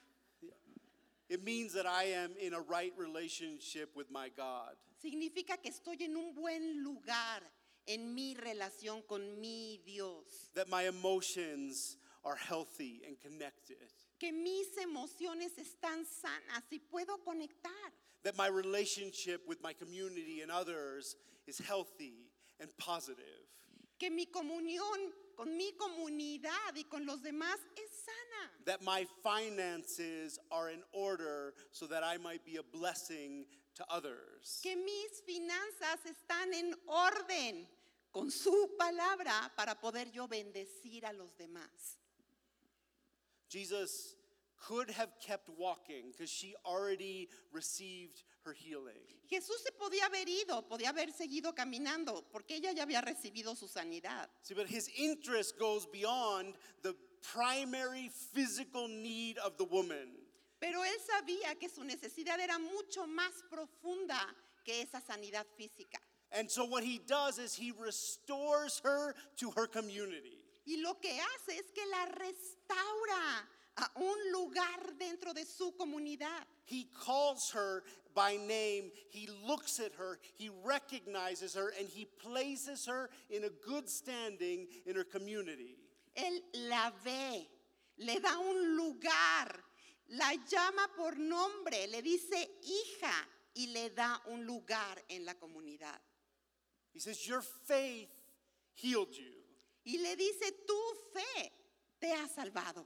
It 1.29 1.43
means 1.43 1.73
that 1.73 1.87
I 1.87 2.05
am 2.05 2.31
in 2.41 2.55
a 2.55 2.61
right 2.61 2.93
relationship 2.97 3.91
with 3.97 4.11
my 4.13 4.29
God. 4.37 4.77
Significa 5.03 5.61
que 5.61 5.73
estoy 5.73 6.01
en 6.05 6.17
un 6.17 6.35
buen 6.35 6.85
lugar 6.85 7.43
en 7.89 8.15
mi 8.15 8.35
relación 8.35 9.03
con 9.09 9.41
mi 9.41 9.81
Dios. 9.85 10.51
that 10.55 10.69
my 10.69 10.85
emotions 10.85 11.97
are 12.25 12.37
healthy 12.37 13.03
and 13.07 13.21
connected, 13.21 13.93
Que 14.18 14.32
mis 14.32 14.76
emociones 14.78 15.52
están 15.58 16.04
sanas 16.06 16.64
y 16.70 16.78
puedo 16.78 17.18
conectar. 17.25 17.92
that 18.23 18.37
my 18.37 18.49
relationship 18.49 19.46
with 19.46 19.62
my 19.62 19.73
community 19.73 20.40
and 20.42 20.50
others 20.50 21.14
is 21.46 21.58
healthy 21.58 22.28
and 22.61 22.68
positive, 22.78 23.46
Que 23.99 24.11
mi 24.11 24.26
comunión 24.26 25.12
con 25.37 25.56
mi 25.56 25.73
comunidad 25.73 26.75
y 26.75 26.85
con 26.90 27.04
los 27.06 27.20
demás 27.23 27.58
es 27.76 27.90
sana. 28.04 28.50
that 28.64 28.82
my 28.82 29.06
finances 29.23 30.38
are 30.50 30.70
in 30.70 30.82
order 30.92 31.54
so 31.73 31.87
that 31.87 32.02
I 32.02 32.16
might 32.18 32.44
be 32.44 32.56
a 32.56 32.62
blessing 32.62 33.44
to 33.76 33.85
others. 33.90 34.61
Que 34.62 34.75
mis 34.76 35.20
finanzas 35.26 36.00
están 36.06 36.52
en 36.54 36.75
orden 36.88 37.66
con 38.12 38.30
su 38.30 38.70
palabra 38.78 39.52
para 39.56 39.75
poder 39.78 40.11
yo 40.11 40.26
bendecir 40.26 41.04
a 41.04 41.12
los 41.12 41.30
demás. 41.38 41.99
Jesus 43.49 44.15
could 44.57 44.91
have 44.91 45.11
kept 45.21 45.49
walking 45.59 46.11
because 46.12 46.31
she 46.31 46.55
already 46.65 47.29
received 47.53 48.23
her 48.45 48.53
healing. 48.53 49.03
Jesús 49.31 49.62
se 49.62 49.71
podía 49.73 50.07
haber 50.07 50.29
ido, 50.29 50.62
podía 50.62 50.91
haber 50.91 51.12
seguido 51.12 51.55
caminando, 51.55 52.25
porque 52.33 52.57
ella 52.57 52.73
ya 52.73 52.85
había 52.85 53.03
recibido 53.03 53.57
su 53.57 53.67
sanidad. 53.67 54.29
See, 54.43 54.55
but 54.55 54.67
his 54.67 54.88
interest 54.97 55.59
goes 55.59 55.87
beyond 55.87 56.55
the 56.83 56.95
primary 57.33 58.11
physical 58.33 58.88
need 58.88 59.38
of 59.38 59.57
the 59.57 59.65
woman. 59.65 60.09
Pero 60.61 60.83
él 60.85 60.97
sabía 61.05 61.59
que 61.59 61.69
su 61.69 61.83
necesidad 61.83 62.41
era 62.41 62.59
mucho 62.59 63.07
más 63.07 63.43
profunda 63.50 64.19
que 64.65 64.83
esa 64.83 65.00
sanidad 65.00 65.45
física. 65.59 65.99
And 66.33 66.50
so 66.50 66.65
what 66.65 66.83
he 66.83 67.00
does 67.07 67.38
is 67.38 67.55
he 67.55 67.73
restores 67.79 68.81
her 68.85 69.15
to 69.37 69.50
her 69.53 69.67
community. 69.67 70.36
Y 70.66 70.78
lo 70.78 71.00
que 71.00 71.11
hace 71.20 71.58
es 71.58 71.70
que 71.73 71.87
la 71.87 72.06
restaura 72.06 73.49
a 73.76 73.92
un 73.96 74.32
lugar 74.32 74.96
dentro 74.99 75.32
de 75.32 75.44
su 75.44 75.73
comunidad. 75.76 76.44
He 76.64 76.88
calls 77.04 77.50
her 77.54 77.85
by 78.14 78.37
name, 78.37 78.90
he 79.11 79.28
looks 79.46 79.78
at 79.78 79.92
her, 79.99 80.18
he 80.35 80.50
recognizes 80.64 81.54
her, 81.54 81.73
and 81.78 81.87
he 81.88 82.06
places 82.06 82.87
her 82.87 83.11
in 83.30 83.44
a 83.44 83.50
good 83.64 83.88
standing 83.88 84.66
in 84.87 84.96
her 84.96 85.04
community. 85.04 85.76
Él 86.16 86.40
la 86.68 86.90
ve, 87.04 87.46
le 87.99 88.18
da 88.20 88.38
un 88.38 88.76
lugar, 88.76 89.54
la 90.08 90.32
llama 90.49 90.88
por 90.96 91.16
nombre, 91.18 91.87
le 91.92 92.00
dice 92.00 92.49
hija 92.64 93.14
y 93.54 93.66
le 93.73 93.90
da 93.90 94.16
un 94.30 94.46
lugar 94.46 94.96
en 95.11 95.26
la 95.26 95.35
comunidad. 95.35 96.00
He 96.92 97.00
says, 97.00 97.28
Your 97.28 97.42
faith 97.42 98.08
healed 98.75 99.12
you. 99.12 99.36
Y 99.87 99.99
le 99.99 100.16
dice, 100.16 100.52
tu 100.66 100.75
fe 101.14 101.52
te 102.00 102.12
ha 102.12 102.26
salvado. 102.26 102.85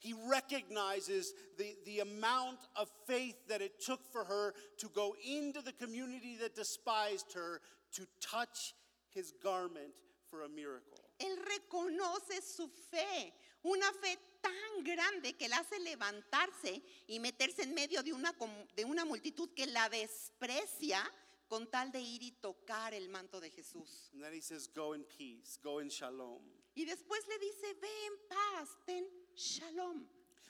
He 0.00 0.14
recognizes 0.28 1.34
the, 1.58 1.76
the 1.84 2.00
amount 2.00 2.58
of 2.74 2.88
faith 3.06 3.36
that 3.48 3.60
it 3.60 3.80
took 3.84 4.00
for 4.10 4.24
her 4.24 4.54
to 4.78 4.88
go 4.88 5.14
into 5.22 5.60
the 5.62 5.72
community 5.72 6.36
that 6.40 6.56
despised 6.56 7.32
her 7.34 7.60
to 7.92 8.06
touch 8.20 8.74
his 9.10 9.32
garment 9.42 9.92
for 10.30 10.42
a 10.42 10.48
miracle. 10.48 10.98
Él 11.18 11.36
reconoce 11.36 12.42
su 12.42 12.68
fe, 12.90 13.32
una 13.62 13.92
fe 14.00 14.16
tan 14.40 14.82
grande 14.82 15.36
que 15.36 15.48
la 15.48 15.58
hace 15.58 15.78
levantarse 15.80 16.82
y 17.06 17.18
meterse 17.20 17.62
en 17.62 17.74
medio 17.74 18.02
de 18.02 18.14
una, 18.14 18.34
de 18.74 18.84
una 18.86 19.04
multitud 19.04 19.50
que 19.54 19.66
la 19.66 19.88
desprecia 19.90 21.02
con 21.50 21.66
tal 21.66 21.90
de 21.90 22.00
ir 22.00 22.22
y 22.22 22.30
tocar 22.40 22.94
el 22.94 23.08
manto 23.08 23.40
de 23.40 23.50
Jesús. 23.50 24.08
And 24.14 24.22
then 24.22 24.32
he 24.32 24.40
says, 24.40 24.68
Go 24.68 24.92
in 24.94 25.02
peace, 25.02 25.58
go 25.62 25.80
in 25.80 25.90
shalom. 25.90 26.42
Y 26.76 26.84
después 26.84 27.26
le 27.28 27.38
dice, 27.40 27.74
ve 27.80 27.88
en 28.06 28.28
paz, 28.28 28.68
ten 28.86 29.04
shalom. 29.34 30.06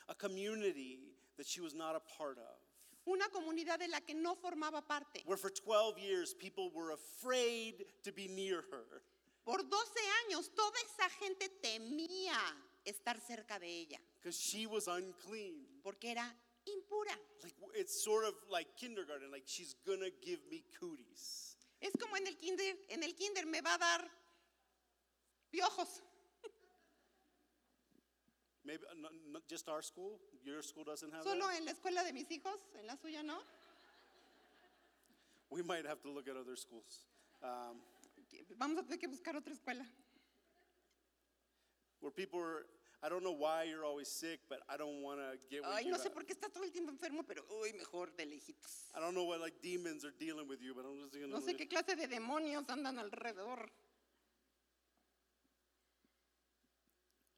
A 0.09 0.14
community 0.14 1.00
that 1.38 1.47
she 1.47 1.62
was 1.62 1.75
not 1.75 1.97
a 1.97 2.00
part 2.00 2.37
of. 2.38 2.61
Una 3.07 3.25
comunidad 3.30 3.78
de 3.78 3.88
la 3.88 4.00
que 4.00 4.14
no 4.14 4.35
formaba 4.35 4.87
parte. 4.87 5.23
Where 5.25 5.38
for 5.38 5.49
12 5.50 5.99
years 5.99 6.35
people 6.35 6.71
were 6.75 6.92
afraid 6.92 7.87
to 8.04 8.12
be 8.12 8.28
near 8.28 8.62
her. 8.71 9.02
Por 9.47 9.62
12 9.62 10.00
años 10.28 10.50
toda 10.54 10.78
esa 10.80 11.09
gente 11.09 11.49
temía 11.62 12.38
estar 12.85 13.19
cerca 13.21 13.59
de 13.59 13.66
ella 13.66 13.99
because 14.21 14.38
she 14.38 14.66
was 14.66 14.87
unclean. 14.87 15.66
porque 15.83 16.11
era 16.11 16.37
impura. 16.67 17.14
Like 17.43 17.55
it's 17.75 18.02
sort 18.02 18.25
of 18.25 18.35
like 18.50 18.67
kindergarten, 18.76 19.31
like 19.31 19.45
she's 19.47 19.75
gonna 19.87 20.11
give 20.23 20.40
me 20.50 20.64
cooties. 20.79 21.57
Es 21.81 21.93
como 21.99 22.17
en 22.17 22.26
el 22.26 22.35
kinder, 22.35 22.75
en 22.90 23.02
el 23.02 23.14
kinder 23.14 23.47
me 23.47 23.61
va 23.61 23.75
a 23.75 23.79
dar 23.79 24.11
piojos. 25.52 26.02
Maybe 28.64 28.83
uh, 28.90 28.95
not, 29.00 29.12
not 29.33 29.43
just 29.49 29.69
our 29.69 29.83
school. 29.83 30.19
Your 30.45 30.62
school 30.62 30.85
doesn't 30.85 31.11
have 31.12 31.23
Solo 31.25 31.47
that. 31.47 31.57
en 31.59 31.64
la 31.64 31.73
escuela 31.73 32.05
de 32.05 32.12
mis 32.12 32.26
hijos, 32.31 32.61
en 32.79 32.87
la 32.87 32.97
suya 32.97 33.23
no. 33.25 33.38
We 35.50 35.62
might 35.62 35.87
have 35.87 36.00
to 36.02 36.11
look 36.11 36.29
at 36.29 36.37
other 36.37 36.57
schools. 36.57 37.07
Um, 37.43 37.81
Vamos 38.59 38.79
a 38.79 38.83
tener 38.83 38.99
que 38.99 39.09
buscar 39.09 39.35
otra 39.37 39.52
escuela. 39.52 39.85
where 42.00 42.11
people 42.12 42.40
are, 42.40 42.64
I 43.02 43.09
don't 43.09 43.23
know 43.25 43.33
why 43.33 43.64
you're 43.64 43.85
always 43.85 44.09
sick, 44.09 44.40
but 44.49 44.61
I 44.69 44.76
don't 44.76 45.00
want 45.02 45.21
to 45.21 45.38
get 45.50 45.62
with 45.62 45.71
Ay, 45.73 45.85
you. 45.87 45.90
no 45.92 45.97
sé 45.99 46.11
por 46.12 46.23
qué 46.25 46.35
está 46.35 46.52
todo 46.52 46.64
el 46.64 46.71
tiempo 46.71 46.92
enfermo, 46.92 47.25
pero 47.26 47.42
uy, 47.62 47.73
mejor 47.73 48.09
de 48.16 48.26
lejitos. 48.26 48.90
I 48.95 49.00
don't 49.00 49.14
know 49.14 49.25
what 49.25 49.40
like 49.40 49.54
demons 49.62 50.04
are 50.04 50.12
dealing 50.19 50.47
with 50.47 50.61
you, 50.61 50.75
but 50.75 50.85
I'm 50.85 51.00
just 51.00 51.14
gonna. 51.14 51.33
No 51.33 51.40
sé 51.40 51.57
qué 51.57 51.66
clase 51.66 51.97
de 51.97 52.07
demonios 52.07 52.66
andan 52.69 52.99
alrededor. 52.99 53.69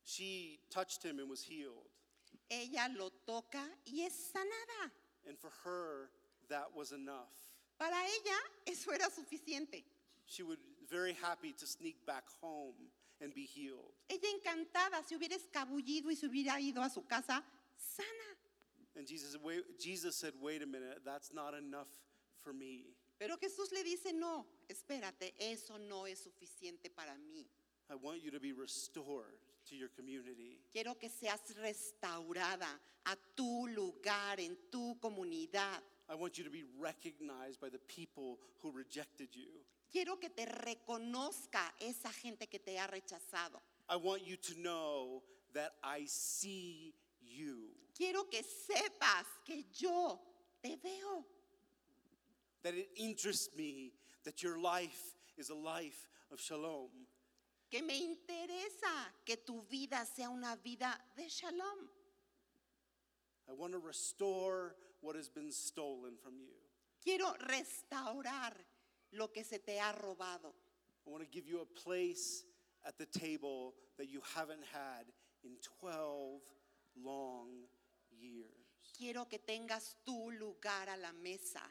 She 0.05 0.59
touched 0.71 1.03
him 1.03 1.19
and 1.21 1.31
was 1.31 1.43
healed, 1.43 1.89
Ella 2.51 2.89
lo 2.99 3.11
toca 3.27 3.65
y 3.87 4.03
es 4.05 4.33
sanada. 4.35 4.91
and 5.27 5.39
for 5.39 5.51
her 5.65 6.11
that 6.49 6.67
was 6.75 6.93
enough. 6.93 7.33
Para 7.79 7.95
ella 7.95 8.39
eso 8.67 8.91
era 8.91 9.09
suficiente. 9.11 9.85
She 10.27 10.43
would 10.43 10.59
very 10.91 11.15
happy 11.15 11.53
to 11.53 11.67
sneak 11.67 12.05
back 12.05 12.25
home 12.43 12.75
and 13.23 13.33
be 13.35 13.47
healed. 13.47 13.93
Ella 14.09 14.29
encantada 14.31 15.03
se 15.05 15.17
hubiera 15.17 15.37
escabullido 15.37 16.11
y 16.11 16.17
se 16.17 16.27
hubiera 16.27 16.61
ido 16.61 16.83
a 16.83 16.91
su 16.91 17.07
casa 17.07 17.43
sana. 17.77 18.37
And 18.97 19.07
Jesus, 19.07 19.39
wait, 19.43 19.65
Jesus 19.79 20.17
said, 20.17 20.35
"Wait 20.41 20.63
a 20.63 20.67
minute, 20.67 21.01
that's 21.05 21.33
not 21.33 21.55
enough 21.55 21.89
for 22.43 22.53
me. 22.53 22.95
Pero 23.19 23.37
Jesús 23.37 23.71
le 23.73 23.85
dice, 23.85 24.13
no, 24.13 24.47
espérate, 24.69 25.33
eso 25.39 25.79
no 25.79 26.07
es 26.07 26.19
suficiente 26.19 26.91
para 26.91 27.17
mí. 27.17 27.47
I 27.89 27.95
want 27.95 28.23
you 28.23 28.31
to 28.31 28.41
be 28.41 28.53
restored 28.53 29.39
to 29.69 29.77
your 29.77 29.89
community. 29.91 30.61
Quiero 30.73 30.99
que 30.99 31.09
seas 31.09 31.41
restaurada 31.57 32.69
a 33.05 33.17
tu 33.37 33.69
lugar, 33.69 34.41
en 34.41 34.57
tu 34.71 34.99
comunidad. 35.01 35.81
I 36.09 36.15
want 36.17 36.37
you 36.37 36.45
to 36.45 36.51
be 36.51 36.65
recognized 36.81 37.61
by 37.61 37.69
the 37.69 37.79
people 37.79 38.39
who 38.61 38.73
rejected 38.73 39.29
you. 39.35 39.51
Quiero 39.93 40.19
que 40.19 40.31
te 40.31 40.47
reconozca 40.47 41.75
esa 41.79 42.11
gente 42.11 42.49
que 42.49 42.59
te 42.59 42.79
ha 42.79 42.87
rechazado. 42.87 43.61
I 43.91 43.97
want 43.97 44.23
you 44.27 44.37
to 44.39 44.55
know 44.55 45.23
that 45.53 45.75
I 45.85 46.07
see 46.07 46.95
you, 47.21 47.75
Quiero 47.95 48.25
que 48.31 48.43
sepas 48.43 49.27
que 49.45 49.67
yo 49.79 50.19
te 50.63 50.77
veo. 50.77 51.25
that 52.63 52.75
it 52.75 52.89
interests 52.97 53.55
me 53.57 53.93
that 54.25 54.43
your 54.43 54.59
life 54.59 55.15
is 55.37 55.51
a 55.51 55.55
life 55.55 56.09
of 56.33 56.41
shalom. 56.41 56.89
Que 57.71 57.83
me 57.83 57.99
interesa 57.99 59.13
que 59.27 59.37
tu 59.37 59.63
vida 59.69 60.07
sea 60.07 60.31
una 60.31 60.57
vida 60.63 60.99
de 61.17 61.29
shalom. 61.29 61.89
I 63.49 63.53
want 63.53 63.73
to 63.73 63.79
restore 63.79 64.75
what 65.01 65.17
has 65.17 65.29
been 65.29 65.51
stolen 65.51 66.17
from 66.17 66.39
you. 66.39 66.55
Quiero 67.03 67.35
restaurar 67.49 68.55
lo 69.13 69.29
que 69.33 69.45
se 69.45 69.59
te 69.59 69.79
ha 69.79 69.93
robado. 69.93 70.55
I 71.07 71.11
want 71.11 71.23
to 71.23 71.31
give 71.31 71.47
you 71.47 71.61
a 71.61 71.81
place 71.81 72.45
at 72.87 72.99
the 72.99 73.07
table 73.07 73.75
that 73.99 74.09
you 74.09 74.21
haven't 74.35 74.65
had 74.73 75.07
in 75.45 75.53
12 75.81 76.41
long 76.97 77.49
years. 78.11 78.49
Quiero 78.97 79.27
que 79.29 79.39
tengas 79.39 79.97
tu 80.05 80.31
lugar 80.31 80.89
a 80.89 80.97
la 80.97 81.13
mesa, 81.13 81.63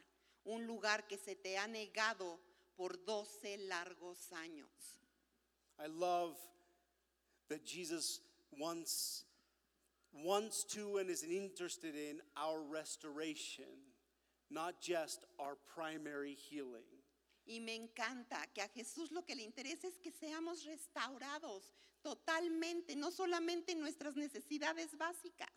un 0.44 0.66
lugar 0.66 1.06
que 1.08 1.16
se 1.16 1.36
te 1.36 1.56
ha 1.56 1.66
negado 1.66 2.38
por 2.76 3.04
12 3.06 3.58
largos 3.68 4.32
años. 4.32 4.98
I 5.78 5.86
love 5.86 6.36
that 7.48 7.64
Jesus 7.64 8.20
wants 8.58 9.24
wants 10.12 10.64
to 10.64 10.98
and 10.98 11.08
is 11.08 11.22
interested 11.22 11.94
in 11.94 12.20
our 12.36 12.60
restoration, 12.60 13.64
not 14.50 14.80
just 14.80 15.24
our 15.38 15.56
primary 15.74 16.34
healing. 16.34 17.01
Y 17.52 17.60
me 17.60 17.74
encanta 17.74 18.46
que 18.54 18.62
a 18.62 18.68
Jesús 18.68 19.10
lo 19.12 19.26
que 19.26 19.34
le 19.34 19.42
interesa 19.42 19.86
es 19.86 19.98
que 19.98 20.10
seamos 20.10 20.64
restaurados 20.64 21.74
totalmente, 22.02 22.96
no 22.96 23.10
solamente 23.10 23.72
en 23.72 23.80
nuestras 23.80 24.16
necesidades 24.16 24.96
básicas. 24.96 25.50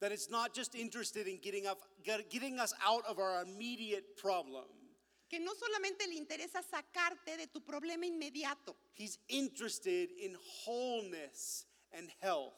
That 0.00 0.10
it's 0.10 0.28
not 0.28 0.52
just 0.52 0.74
interested 0.74 1.28
in 1.28 1.38
getting, 1.40 1.66
up, 1.68 1.78
get- 2.02 2.28
getting 2.28 2.58
us 2.58 2.74
out 2.84 3.04
of 3.06 3.18
our 3.20 3.42
immediate 3.42 4.16
problem. 4.16 4.66
Que 5.28 5.38
no 5.38 5.54
solamente 5.54 6.08
le 6.08 6.14
interesa 6.16 6.60
sacarte 6.62 7.36
de 7.36 7.46
tu 7.46 7.60
problema 7.60 8.04
inmediato. 8.04 8.74
He's 8.94 9.18
interested 9.28 10.10
in 10.18 10.36
wholeness 10.66 11.66
and 11.92 12.10
health. 12.20 12.54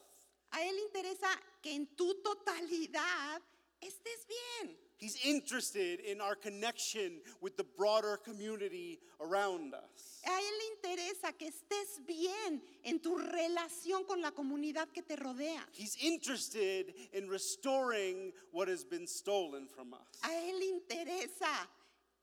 A 0.51 0.61
Él 0.63 0.75
le 0.75 0.81
interesa 0.81 1.27
que 1.61 1.71
en 1.75 1.85
tu 1.95 2.15
totalidad 2.23 3.41
estés 3.81 4.27
bien. 4.27 4.75
He's 4.97 5.17
interested 5.25 5.99
in 5.99 6.21
our 6.21 6.35
connection 6.35 7.21
with 7.41 7.57
the 7.57 7.63
broader 7.63 8.17
community 8.17 8.99
around 9.19 9.73
us. 9.73 10.21
A 10.23 10.29
Él 10.29 10.57
le 10.59 10.65
interesa 10.75 11.35
que 11.35 11.47
estés 11.47 12.05
bien 12.05 12.61
en 12.83 12.99
tu 12.99 13.17
relación 13.17 14.05
con 14.07 14.21
la 14.21 14.29
comunidad 14.29 14.89
que 14.93 15.01
te 15.01 15.15
rodea. 15.15 15.63
He's 15.71 15.97
interested 16.03 16.93
in 17.13 17.27
restoring 17.27 18.31
what 18.51 18.67
has 18.67 18.83
been 18.83 19.07
stolen 19.07 19.67
from 19.67 19.93
us. 19.93 20.21
A 20.23 20.29
Él 20.29 20.59
le 20.59 20.67
interesa 20.67 21.67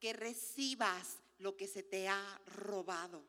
que 0.01 0.13
recibas 0.13 1.17
lo 1.41 1.57
que 1.57 1.67
se 1.67 1.83
te 1.83 2.07
ha 2.07 2.23
robado. 2.65 3.23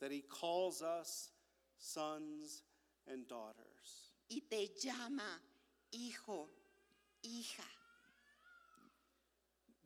That 0.00 0.10
He 0.10 0.22
calls 0.22 0.80
us 0.80 1.30
sons 1.78 2.62
and 3.06 3.28
daughters. 3.28 4.14
Y 4.30 4.40
te 4.48 4.70
llama 4.82 5.40
hijo, 5.92 6.48
hija. 7.24 7.62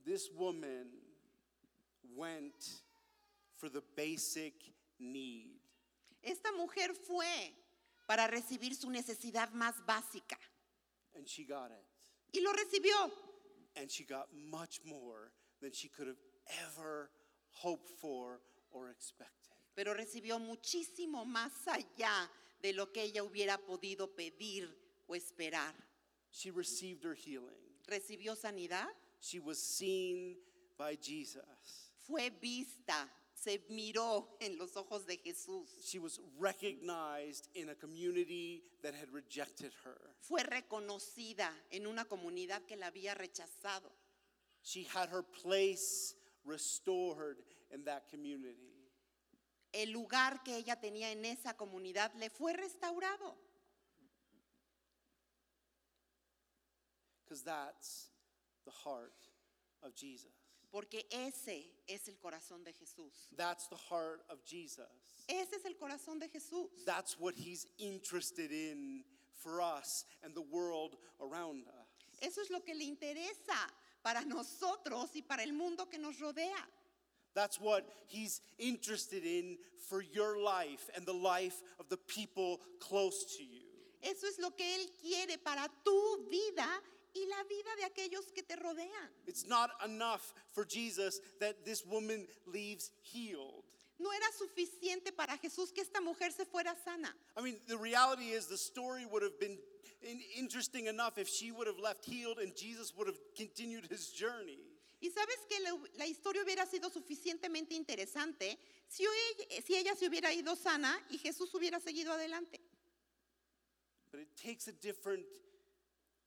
This 0.05 0.31
woman 0.37 0.87
went 2.17 2.83
for 3.57 3.69
the 3.69 3.83
basic 3.97 4.55
need. 4.99 5.61
Esta 6.23 6.51
mujer 6.53 6.95
fue 6.95 7.53
para 8.07 8.27
recibir 8.27 8.75
su 8.75 8.91
necesidad 8.91 9.51
más 9.53 9.75
básica 9.87 10.39
And 11.15 11.27
she 11.27 11.45
got 11.45 11.71
it. 11.71 11.85
y 12.33 12.41
lo 12.41 12.53
recibió. 12.53 13.11
And 13.77 13.91
she 13.91 14.05
got 14.05 14.29
much 14.35 14.81
more 14.85 15.31
than 15.61 15.73
she 15.73 15.89
could 15.89 16.07
have 16.09 16.19
ever 16.67 17.11
hoped 17.51 17.89
for 18.01 18.41
or 18.73 18.89
expected. 18.91 19.35
pero 19.75 19.95
recibió 19.95 20.39
muchísimo 20.41 21.25
más 21.25 21.53
allá 21.69 22.29
de 22.63 22.73
lo 22.73 22.91
que 22.93 23.03
ella 23.03 23.23
hubiera 23.23 23.59
podido 23.59 24.09
pedir 24.17 24.69
o 25.07 25.15
esperar. 25.15 25.75
She 26.31 26.51
received 26.51 27.05
her 27.05 27.15
healing. 27.15 27.55
Recibió 27.87 28.37
sanidad, 28.37 28.87
She 29.21 29.41
was 29.41 29.59
seen 29.59 30.37
by 30.77 30.97
Jesus. 30.97 31.91
fue 32.07 32.31
vista, 32.41 33.09
se 33.35 33.59
miró 33.71 34.29
en 34.41 34.57
los 34.59 34.77
ojos 34.77 35.07
de 35.07 35.17
Jesús, 35.19 35.69
She 35.83 35.99
was 35.99 36.21
recognized 36.39 37.49
in 37.55 37.71
a 37.71 37.75
community 37.75 38.63
that 38.83 38.95
had 38.95 39.11
rejected 39.13 39.73
her. 39.85 39.99
fue 40.21 40.43
reconocida 40.43 41.51
en 41.71 41.87
una 41.87 42.05
comunidad 42.05 42.63
que 42.67 42.77
la 42.77 42.89
había 42.91 43.15
rechazado. 43.15 43.91
She 44.63 44.85
had 44.85 45.09
her 45.09 45.23
place 45.23 46.15
restored 46.45 47.39
in 47.73 47.85
that 47.85 48.09
community. 48.11 48.75
El 49.73 49.93
lugar 49.93 50.43
que 50.45 50.57
ella 50.57 50.77
tenía 50.81 51.11
en 51.13 51.25
esa 51.25 51.55
comunidad 51.57 52.13
le 52.19 52.31
fue 52.31 52.53
restaurado, 52.55 53.37
Because 57.39 57.43
that's 57.43 58.09
the 58.65 58.73
heart 58.73 59.13
of 59.83 59.95
Jesus. 59.95 60.31
porque 60.71 61.05
ese 61.11 61.65
es 61.89 62.09
el 62.09 62.15
corazón 62.23 62.63
de 62.65 62.73
Jesús. 62.73 63.29
That's 63.37 63.69
the 63.69 63.77
heart 63.77 64.21
of 64.29 64.45
Jesus. 64.45 64.85
Ese 65.27 65.55
es 65.55 65.65
el 65.65 65.75
corazón 65.75 66.21
de 66.21 66.29
Jesús. 66.29 66.69
That's 66.85 67.19
what 67.19 67.35
he's 67.35 67.67
interested 67.79 68.51
in 68.51 69.03
for 69.43 69.63
us 69.63 70.05
and 70.23 70.35
the 70.35 70.43
world 70.43 70.97
around 71.21 71.65
us. 71.69 71.89
Eso 72.21 72.43
es 72.43 72.51
lo 72.51 72.61
que 72.61 72.75
le 72.75 72.85
interesa 72.85 73.57
para 74.03 74.25
nosotros 74.27 75.15
y 75.15 75.23
para 75.23 75.43
el 75.43 75.53
mundo 75.53 75.87
que 75.87 75.99
nos 75.99 76.17
rodea. 76.21 76.65
That's 77.35 77.61
what 77.61 77.87
he's 78.09 78.41
interested 78.59 79.25
in 79.25 79.59
for 79.89 80.03
your 80.03 80.39
life 80.39 80.91
and 80.95 81.07
the 81.07 81.15
life 81.15 81.63
of 81.79 81.89
the 81.89 81.97
people 81.97 82.61
close 82.81 83.25
to 83.39 83.45
you. 83.45 83.63
Eso 84.03 84.27
es 84.27 84.39
lo 84.39 84.51
que 84.51 84.65
Él 84.65 84.91
quiere 85.01 85.39
para 85.39 85.69
tu 85.85 86.27
vida 86.31 86.69
y 87.15 87.27
la 87.27 87.43
vida 87.45 87.77
de 87.77 87.85
aquellos 87.85 88.33
que 88.35 88.43
te 88.43 88.57
rodean. 88.57 89.11
It's 89.27 89.47
not 89.47 89.71
enough 89.85 90.35
for 90.53 90.65
Jesus 90.65 91.21
that 91.41 91.65
this 91.65 91.85
woman 91.85 92.27
leaves 92.47 92.91
healed. 93.03 93.65
No 93.99 94.11
era 94.13 94.27
suficiente 94.39 95.13
para 95.17 95.37
Jesús 95.39 95.73
que 95.75 95.83
esta 95.83 96.01
mujer 96.01 96.31
se 96.33 96.45
fuera 96.45 96.77
sana. 96.85 97.13
I 97.37 97.43
mean, 97.43 97.59
the 97.67 97.77
reality 97.77 98.31
is 98.31 98.47
the 98.47 98.57
story 98.57 99.05
would 99.07 99.23
have 99.23 99.39
been 99.41 99.59
in- 100.03 100.23
interesting 100.37 100.87
enough 100.87 101.19
if 101.19 101.29
she 101.29 101.51
would 101.51 101.67
have 101.67 101.79
left 101.79 102.05
healed 102.05 102.39
and 102.39 102.55
Jesus 102.55 102.95
would 102.97 103.09
have 103.09 103.19
continued 103.37 103.87
his 103.91 104.11
journey. 104.13 104.59
Y 105.01 105.11
sabes 105.11 105.47
que 105.49 105.61
la, 105.63 105.77
la 105.97 106.07
historia 106.07 106.43
hubiera 106.43 106.67
sido 106.67 106.91
suficientemente 106.91 107.75
interesante 107.75 108.59
si 108.89 109.05
ella, 109.05 109.63
si 109.65 109.77
ella 109.77 109.95
se 109.95 110.09
hubiera 110.09 110.33
ido 110.33 110.57
sana 110.57 110.97
y 111.11 111.19
Jesús 111.19 111.53
hubiera 111.55 111.81
seguido 111.81 112.13
adelante. 112.13 112.61
But 114.11 114.21
it 114.21 114.29
takes 114.37 114.69
a 114.69 114.73
different 114.73 115.25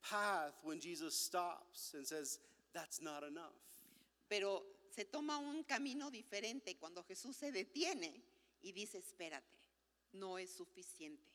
path 0.09 0.53
when 0.63 0.79
Jesus 0.79 1.15
stops 1.15 1.93
and 1.95 2.05
says, 2.05 2.39
That's 2.73 3.01
not 3.01 3.23
enough. 3.23 3.59
Pero 4.29 4.63
se 4.95 5.05
toma 5.05 5.37
un 5.37 5.63
camino 5.63 6.09
diferente 6.09 6.77
cuando 6.77 7.03
Jesús 7.03 7.35
se 7.35 7.51
detiene 7.51 8.21
y 8.61 8.71
dice, 8.71 8.97
espérate, 8.97 9.57
no 10.13 10.37
es 10.37 10.49
suficiente. 10.51 11.29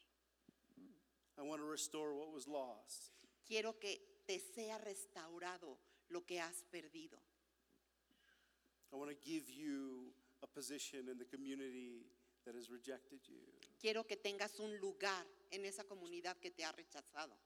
I 1.39 1.43
want 1.43 1.61
to 1.61 1.69
restore 1.69 2.15
what 2.15 2.33
was 2.33 2.47
lost. 2.47 3.13
Quiero 3.47 3.79
que 3.79 4.01
te 4.27 4.39
sea 4.39 4.79
restaurado 4.79 5.79
lo 6.09 6.25
que 6.25 6.41
has 6.41 6.65
perdido. 6.71 7.19
I 8.93 8.97
want 8.97 9.11
to 9.11 9.17
give 9.17 9.51
you 9.51 10.13
a 10.43 10.47
position 10.47 11.09
in 11.11 11.19
the 11.19 11.25
community 11.25 12.07
that 12.45 12.55
has 12.55 12.71
rejected 12.71 13.21
you. 13.29 13.41
Quiero 13.79 14.05
que 14.05 14.17
tengas 14.17 14.59
un 14.61 14.79
lugar 14.81 15.27
en 15.51 15.65
esa 15.65 15.85
comunidad 15.85 16.39
que 16.39 16.51
te 16.51 16.65
ha 16.65 16.73
rechazado. 16.73 17.37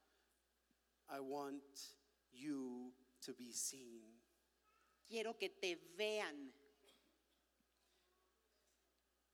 I 1.13 1.21
want 1.21 1.63
you 2.33 2.93
to 3.27 3.33
be 3.33 3.53
seen. 3.53 4.03
Quiero 5.09 5.35
que 5.39 5.49
te 5.61 5.77
vean. 5.99 6.53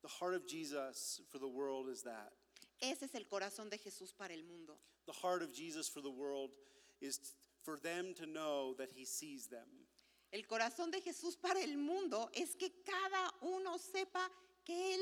The 0.03 0.09
heart 0.09 0.35
of 0.35 0.47
Jesus 0.47 1.21
for 1.31 1.39
the 1.39 1.49
world 1.49 1.89
is 1.89 2.03
that. 2.03 2.33
Ese 2.81 3.03
es 3.03 3.15
el 3.15 3.25
corazón 3.25 3.71
de 3.71 3.79
Jesús 3.79 4.13
para 4.17 4.33
el 4.33 4.43
mundo. 4.43 4.75
The 5.07 5.13
heart 5.13 5.43
of 5.43 5.53
Jesus 5.53 5.89
for 5.89 6.01
the 6.01 6.11
world 6.11 6.51
is 7.01 7.19
for 7.65 7.79
them 7.79 8.15
to 8.19 8.27
know 8.27 8.75
that 8.79 8.91
he 8.95 9.05
sees 9.05 9.47
them. 9.47 9.67
El 10.33 10.43
corazón 10.43 10.91
de 10.91 11.01
Jesús 11.01 11.41
para 11.41 11.61
el 11.63 11.77
mundo 11.77 12.29
es 12.35 12.57
que 12.57 12.71
cada 12.85 13.31
uno 13.43 13.77
sepa 13.79 14.29
que 14.65 14.95
Él 14.95 15.01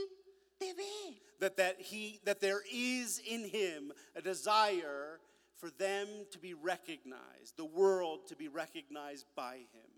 te 0.59 0.73
ve. 0.75 1.21
That, 1.41 1.57
that, 1.57 1.81
he, 1.81 2.21
that 2.25 2.41
there 2.41 2.63
is 2.71 3.21
in 3.27 3.45
him 3.45 3.93
a 4.15 4.21
desire 4.21 5.21
for 5.57 5.71
them 5.71 6.09
to 6.33 6.39
be 6.39 6.55
recognized, 6.55 7.57
the 7.57 7.65
world 7.65 8.27
to 8.29 8.37
be 8.37 8.49
recognized 8.49 9.27
by 9.37 9.57
him. 9.73 9.91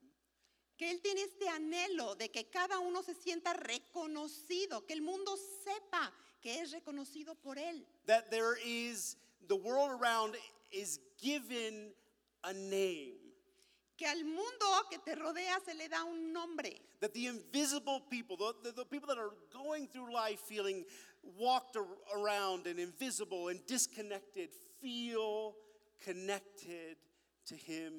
Que 0.79 0.91
Él 0.91 1.01
tiene 1.03 1.23
este 1.23 1.49
anhelo 1.49 2.19
de 2.19 2.29
que 2.29 2.51
cada 2.51 2.79
uno 2.81 3.03
se 3.03 3.15
sienta 3.15 3.55
reconocido, 3.55 4.87
que 4.87 4.95
el 4.95 5.01
mundo 5.01 5.35
sepa 5.65 6.13
que 6.43 6.61
es 6.61 6.73
reconocido 6.73 7.35
por 7.35 7.57
Él. 7.57 7.83
That 8.07 8.31
there 8.31 8.59
is, 8.63 9.17
the 9.49 9.57
world 9.57 9.91
around 9.99 10.37
is 10.71 11.01
given 11.19 11.93
a 12.45 12.53
name. 12.53 13.15
Que 13.97 14.07
al 14.07 14.23
mundo 14.25 14.67
que 14.91 14.99
te 14.99 15.15
rodea 15.15 15.59
se 15.65 15.73
le 15.75 15.89
da 15.89 16.05
un 16.05 16.33
nombre. 16.33 16.71
That 17.01 17.15
the 17.15 17.27
invisible 17.27 18.03
people, 18.11 18.37
the, 18.37 18.55
the, 18.63 18.73
the 18.73 18.85
people 18.85 19.09
that 19.09 19.19
are 19.19 19.33
going 19.53 19.89
through 19.89 20.13
life 20.13 20.41
feeling 20.41 20.85
walked 21.39 21.77
around 22.15 22.67
and 22.67 22.79
invisible 22.79 23.49
and 23.49 23.65
disconnected, 23.67 24.51
feel 24.81 25.55
connected 26.05 26.97
to 27.47 27.55
him 27.55 27.93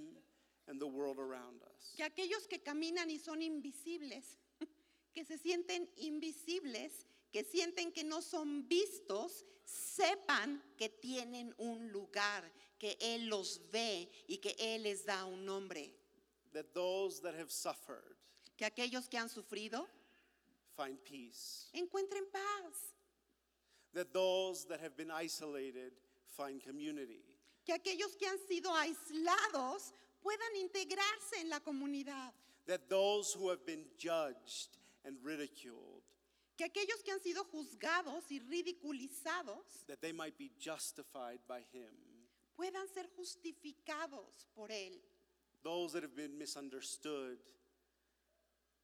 and 0.67 0.79
the 0.79 0.87
world 0.87 1.17
around 1.19 1.61
us. 1.63 1.93
Que 1.95 2.03
aquellos 2.05 2.47
que 2.47 2.59
caminan 2.59 3.09
y 3.09 3.17
son 3.17 3.41
invisibles, 3.41 4.37
que 5.13 5.23
se 5.25 5.37
sienten 5.37 5.87
invisibles, 5.97 7.05
que 7.31 7.43
sienten 7.43 7.91
que 7.93 8.03
no 8.03 8.21
son 8.21 8.67
vistos, 8.67 9.45
sepan 9.65 10.61
que 10.77 10.89
tienen 10.89 11.53
un 11.57 11.91
lugar, 11.91 12.43
que 12.79 12.97
Él 13.01 13.27
los 13.29 13.59
ve 13.71 14.09
y 14.27 14.37
que 14.37 14.55
Él 14.59 14.83
les 14.83 15.05
da 15.05 15.25
un 15.25 15.45
nombre. 15.45 15.93
That 16.53 16.73
those 16.73 17.21
that 17.21 17.35
have 17.35 17.51
suffered 17.51 18.15
Que 18.57 18.65
aquellos 18.65 19.07
que 19.09 19.17
han 19.17 19.29
sufrido 19.29 19.85
find 20.75 20.97
peace. 21.03 21.69
encuentren 21.73 22.25
paz. 22.31 22.93
That 23.93 24.13
those 24.13 24.65
that 24.65 24.79
have 24.81 24.95
been 24.95 25.11
isolated 25.11 25.93
find 26.37 26.61
community. 26.61 27.23
Que 27.65 27.73
aquellos 27.73 28.15
que 28.17 28.27
han 28.27 28.37
sido 28.47 28.71
aislados 28.73 29.91
puedan 30.21 30.55
integrarse 30.55 31.41
en 31.41 31.49
la 31.49 31.59
comunidad. 31.59 32.31
That 32.67 32.89
those 32.89 33.33
who 33.33 33.49
have 33.49 33.65
been 33.65 33.85
judged 33.97 34.77
and 35.05 35.17
ridiculed, 35.23 36.03
Que 36.57 36.65
aquellos 36.65 37.03
que 37.03 37.11
han 37.13 37.21
sido 37.21 37.43
juzgados 37.45 38.23
y 38.29 38.39
ridiculizados 38.39 39.85
that 39.87 40.01
they 40.01 40.11
might 40.11 40.37
be 40.37 40.51
justified 40.59 41.39
by 41.47 41.59
him. 41.71 41.93
puedan 42.57 42.87
ser 42.93 43.07
justificados 43.15 44.47
por 44.55 44.69
Él. 44.71 44.93
Those 45.63 45.93
that 45.93 46.03
have 46.03 46.15
been 46.15 46.37
misunderstood 46.37 47.37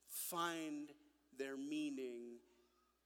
find 0.07 0.89
their 1.37 1.57
meaning 1.57 2.37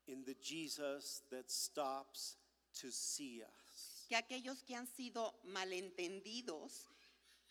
in 0.08 0.24
the 0.26 0.36
Jesus 0.42 1.22
that 1.32 1.50
stops 1.50 2.36
to 2.82 2.92
see 2.92 3.42
us. 3.42 3.67
Que 4.08 4.15
aquellos 4.15 4.63
que 4.63 4.76
han 4.76 4.88
sido 4.88 5.38
malentendidos 5.43 6.88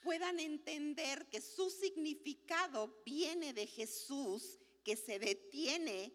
puedan 0.01 0.41
entender 0.41 1.29
que 1.29 1.41
su 1.41 1.69
significado 1.71 3.03
viene 3.05 3.53
de 3.53 3.67
Jesús, 3.67 4.59
que 4.85 4.97
se 4.97 5.19
detiene 5.19 6.13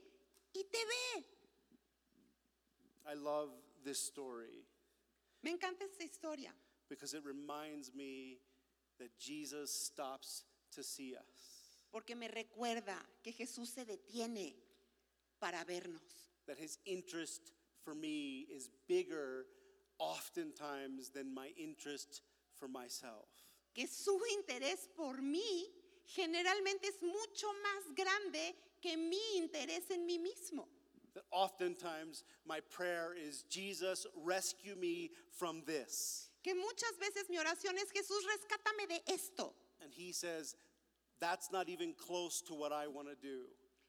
y 0.54 0.63
te 0.63 0.77
ve. 0.86 1.25
I 3.06 3.15
love 3.15 3.51
this 3.84 3.99
story 3.99 4.65
Me 5.43 5.51
encanta 5.51 5.84
esta 5.86 6.04
historia 6.04 6.54
because 6.88 7.13
it 7.15 7.23
reminds 7.25 7.93
me 7.93 8.39
that 8.99 9.10
Jesus 9.19 9.71
stops 9.71 10.45
to 10.71 10.84
see 10.84 11.15
us, 11.15 11.80
porque 11.91 12.15
me 12.15 12.27
recuerda 12.27 12.97
que 13.23 13.32
Jesús 13.34 13.69
se 13.69 13.86
detiene 13.86 14.56
para 15.39 15.63
vernos. 15.65 16.01
that 16.47 16.58
his 16.58 16.77
interest 16.86 17.54
for 17.84 17.93
me 17.95 18.45
is 18.49 18.69
bigger 18.88 19.45
oftentimes 20.02 21.10
than 21.10 21.34
my 21.34 21.52
interest 21.58 22.22
for 22.60 22.68
myself. 22.68 23.30
que 23.74 23.88
su 23.88 24.20
interés 24.38 24.90
por 24.96 25.22
mí 25.22 25.68
generalmente 26.06 26.88
es 26.88 27.02
mucho 27.02 27.48
más 27.64 27.96
grande 27.96 28.56
que 28.82 28.98
mi 28.98 29.38
interés 29.38 29.90
en 29.92 30.06
mí 30.06 30.20
mismo. 30.20 30.68
That 31.14 31.24
oftentimes 31.32 32.24
my 32.46 32.60
prayer 32.70 33.14
is, 33.14 33.44
Jesus, 33.50 34.08
rescue 34.26 34.76
me 34.76 35.12
from 35.30 35.62
this. 35.66 36.30
Que 36.44 36.56
muchas 36.56 36.98
veces 37.00 37.30
mi 37.30 37.38
oración 37.38 37.76
es, 37.78 37.92
Jesús, 37.92 38.24
rescátame 38.26 38.88
de 38.88 39.14
esto. 39.14 39.54
And 39.82 39.92
he 39.94 40.12
says, 40.12 40.56
that's 41.20 41.52
not 41.52 41.70
even 41.70 41.94
close 41.94 42.42
to 42.44 42.54
what 42.54 42.72
I 42.72 42.88
want 42.88 43.08
to 43.08 43.16
do. 43.16 43.44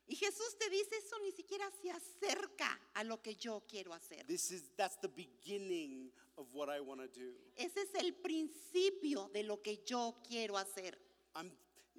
Y 0.06 0.16
Jesús 0.16 0.56
te 0.58 0.68
dice, 0.68 0.96
eso 0.96 1.18
ni 1.20 1.32
siquiera 1.32 1.70
se 1.80 1.90
acerca 1.90 2.78
a 2.94 3.04
lo 3.04 3.22
que 3.22 3.34
yo 3.36 3.62
quiero 3.68 3.92
hacer. 3.94 4.26
This 4.26 4.50
is 4.50 4.62
that's 4.76 4.96
the 5.00 5.08
beginning 5.08 6.10
of 6.36 6.52
what 6.54 6.68
I 6.68 6.80
want 6.80 7.00
to 7.00 7.08
do. 7.08 7.32
Ese 7.56 7.82
es 7.82 7.94
el 7.94 8.12
principio 8.14 9.30
de 9.32 9.44
lo 9.44 9.62
que 9.62 9.82
yo 9.86 10.16
quiero 10.28 10.56
hacer. 10.56 10.98
I'm 11.34 11.50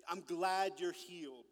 I'm 0.07 0.21
glad 0.25 0.79
you're 0.79 0.93
healed. 0.93 1.45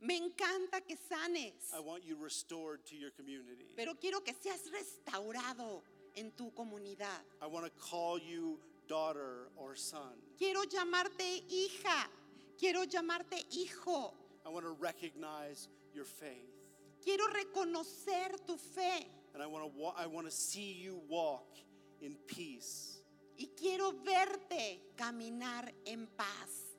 Me 0.00 0.16
encanta 0.16 0.80
que 0.80 0.96
sanes, 0.96 1.72
I 1.72 1.80
want 1.80 2.04
you 2.04 2.16
restored 2.16 2.84
to 2.86 2.96
your 2.96 3.10
community. 3.12 3.74
pero 3.76 3.94
quiero 3.94 4.22
que 4.22 4.34
seas 4.34 4.70
restaurado 4.70 5.82
en 6.14 6.32
tu 6.32 6.52
comunidad. 6.54 7.22
I 7.40 7.46
want 7.46 7.66
to 7.66 7.72
call 7.80 8.18
you 8.18 8.58
daughter 8.88 9.48
or 9.56 9.76
son. 9.76 10.14
Quiero 10.36 10.64
llamarte 10.64 11.44
hija, 11.48 12.08
quiero 12.58 12.84
llamarte 12.84 13.44
hijo, 13.52 14.14
I 14.44 14.48
want 14.50 14.64
to 14.66 14.72
recognize 14.80 15.68
your 15.94 16.04
faith. 16.04 16.50
quiero 17.04 17.24
reconocer 17.32 18.36
tu 18.46 18.56
fe 18.56 19.06
And 19.34 19.42
I 19.42 19.46
want 19.46 19.64
to 19.64 19.78
wa- 19.78 19.94
I 19.96 20.06
want 20.06 20.26
to 20.26 20.32
see 20.32 20.72
you 20.72 21.00
walk 21.08 21.56
in 22.00 22.16
peace. 22.26 23.00
y 23.38 23.48
quiero 23.56 23.92
verte 24.04 24.80
caminar 24.96 25.72
en 25.86 26.06
paz. 26.16 26.76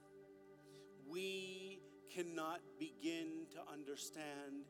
We 1.08 1.80
cannot 2.14 2.62
begin 2.80 3.48
to 3.54 3.60
understand 3.72 4.66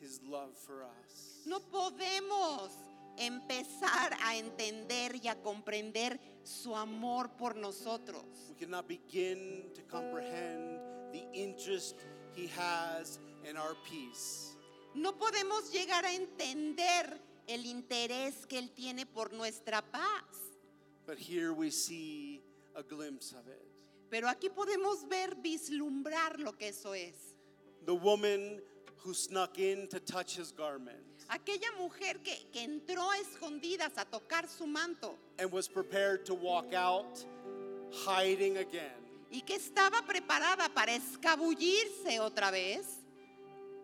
his 0.00 0.20
love 0.22 0.56
for 0.56 0.84
us. 0.84 1.42
No 1.46 1.58
podemos 1.60 2.70
empezar 3.18 4.12
a 4.24 4.36
entender 4.36 5.16
y 5.22 5.28
a 5.28 5.34
comprender 5.42 6.18
su 6.44 6.74
amor 6.74 7.28
por 7.36 7.54
nosotros. 7.56 8.24
We 8.50 8.54
cannot 8.66 8.88
begin 8.88 9.70
to 9.74 9.82
comprehend 9.82 10.80
the 11.12 11.24
interest 11.32 11.96
he 12.36 12.48
has 12.56 13.18
in 13.48 13.56
our 13.56 13.74
peace. 13.88 14.54
No 14.94 15.12
podemos 15.12 15.72
llegar 15.72 16.04
a 16.04 16.12
entender 16.14 17.18
el 17.48 17.64
interés 17.64 18.46
que 18.46 18.58
Él 18.58 18.70
tiene 18.74 19.06
por 19.06 19.32
nuestra 19.32 19.82
paz. 19.82 20.24
But 21.06 21.18
here 21.18 21.52
we 21.52 21.70
see 21.70 22.40
a 22.74 22.82
glimpse 22.82 23.32
of 23.32 23.46
it. 23.48 23.62
Pero 24.10 24.28
aquí 24.28 24.48
podemos 24.48 25.08
ver, 25.08 25.34
vislumbrar 25.36 26.38
lo 26.38 26.52
que 26.52 26.68
eso 26.68 26.94
es. 26.94 27.36
The 27.84 27.94
woman 27.94 28.60
who 29.06 29.14
snuck 29.14 29.58
in 29.58 29.86
to 29.88 30.00
touch 30.00 30.36
his 30.36 30.50
garment 30.50 30.98
Aquella 31.28 31.70
mujer 31.78 32.20
que, 32.22 32.36
que 32.52 32.62
entró 32.64 33.08
a 33.10 33.18
escondidas 33.18 33.96
a 33.98 34.04
tocar 34.04 34.48
su 34.48 34.66
manto 34.66 35.16
and 35.38 35.50
was 35.52 35.68
prepared 35.68 36.24
to 36.24 36.34
walk 36.34 36.74
out 36.74 37.24
hiding 38.04 38.58
again 38.58 38.95
y 39.30 39.40
que 39.42 39.56
estaba 39.56 40.02
preparada 40.06 40.68
para 40.68 40.94
escabullirse 40.94 42.20
otra 42.20 42.50
vez, 42.50 42.86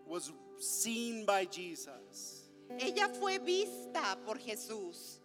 was 0.07 0.31
seen 0.59 1.25
by 1.25 1.45
Jesus 1.45 2.43
ella 2.79 3.07
fue 3.09 3.37
vista 3.39 4.17
por 4.25 4.37
Jesús 4.37 5.19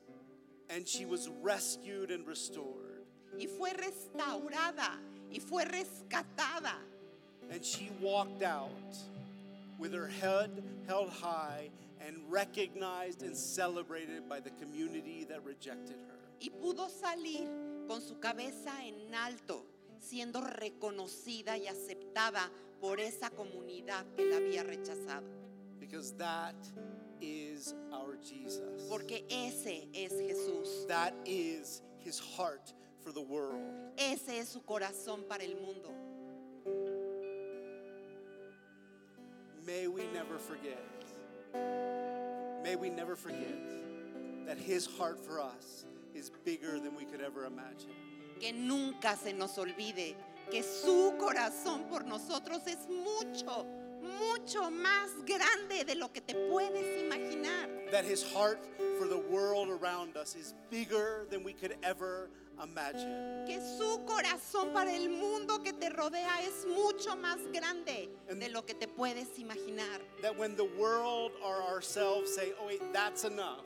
and 0.71 0.87
she 0.87 1.07
was 1.07 1.29
rescued 1.43 2.11
and 2.11 2.27
restored. 2.27 3.05
y 3.39 3.47
fue 3.47 3.73
restaurada 3.73 4.99
y 5.31 5.39
fue 5.39 5.65
rescatada. 5.65 6.75
And 7.51 7.65
she 7.65 7.91
walked 8.01 8.43
out 8.43 8.69
with 9.79 9.95
her 9.95 10.07
head 10.09 10.63
held 10.87 11.11
high 11.11 11.71
and 12.07 12.17
recognized 12.29 13.23
and 13.23 13.35
celebrated 13.37 14.29
by 14.29 14.41
the 14.41 14.51
community 14.51 15.25
that 15.25 15.43
rejected 15.45 15.97
her. 16.09 16.19
y 16.41 16.51
pudo 16.51 16.89
salir 16.89 17.49
con 17.89 18.01
su 18.03 18.19
cabeza 18.19 18.73
en 18.85 19.15
alto, 19.15 19.65
siendo 20.01 20.41
reconocida 20.41 21.57
y 21.59 21.67
aceptada 21.67 22.51
por 22.81 23.01
esa 23.01 23.31
comunidad 23.31 24.07
que 24.17 24.25
la 24.27 24.37
había 24.37 24.63
rechazado. 24.63 25.27
Because 25.81 26.13
that 26.17 26.55
is 27.21 27.75
our 27.93 28.17
Jesus. 28.23 28.87
Porque 28.89 29.25
ese 29.29 29.89
es 29.93 30.13
Jesús, 30.13 30.87
That 30.87 31.13
is 31.25 31.83
his 31.99 32.21
heart 32.21 32.73
for 33.01 33.13
the 33.13 33.21
world. 33.23 33.63
ese 33.97 34.39
es 34.39 34.49
su 34.49 34.61
corazón 34.63 35.25
para 35.29 35.43
el 35.45 35.57
mundo. 35.57 35.93
May 39.67 39.87
we 39.89 40.07
never 40.15 40.39
forget. 40.39 40.79
May 42.63 42.77
we 42.77 42.91
never 42.91 43.17
forget 43.17 43.59
that 44.47 44.59
his 44.59 44.87
heart 44.87 45.19
for 45.19 45.41
us 45.41 45.85
is 46.15 46.31
bigger 46.45 46.79
than 46.81 46.95
we 46.97 47.05
could 47.05 47.21
ever 47.21 47.45
imagine. 47.45 47.91
Que 48.41 48.53
nunca 48.53 49.17
se 49.17 49.33
nos 49.33 49.59
olvide 49.59 50.17
que 50.51 50.63
su 50.63 51.15
corazón 51.19 51.85
por 51.89 52.05
nosotros 52.05 52.63
es 52.67 52.79
mucho, 52.89 53.67
mucho 54.21 54.71
más 54.71 55.11
grande 55.27 55.85
de 55.85 55.95
lo 55.95 56.11
que 56.13 56.21
te 56.21 56.35
puedes 56.35 57.03
imaginar. 57.05 57.69
That 57.91 58.05
his 58.05 58.23
heart 58.23 58.59
for 58.99 59.07
the 59.09 59.19
world 59.19 59.71
around 59.71 60.17
us 60.17 60.35
is 60.37 60.55
bigger 60.71 61.27
than 61.31 61.43
we 61.45 61.53
could 61.53 61.77
ever 61.83 62.31
imagine. 62.63 63.45
Que 63.47 63.61
su 63.61 64.05
corazón 64.07 64.73
para 64.73 64.95
el 64.95 65.09
mundo 65.11 65.63
que 65.63 65.73
te 65.73 65.91
rodea 65.91 66.41
es 66.43 66.65
mucho 66.67 67.17
más 67.17 67.39
grande 67.53 68.09
And- 68.31 68.41
de 68.41 68.49
lo 68.49 68.65
que 68.65 68.75
te 68.75 68.87
puedes 68.89 69.39
imaginar. 69.39 70.01
That 70.23 70.37
when 70.39 70.57
the 70.57 70.65
world 70.79 71.33
or 71.43 71.61
ourselves 71.63 72.35
say, 72.35 72.53
oh, 72.61 72.67
wait, 72.67 72.81
that's 72.93 73.25
enough, 73.25 73.65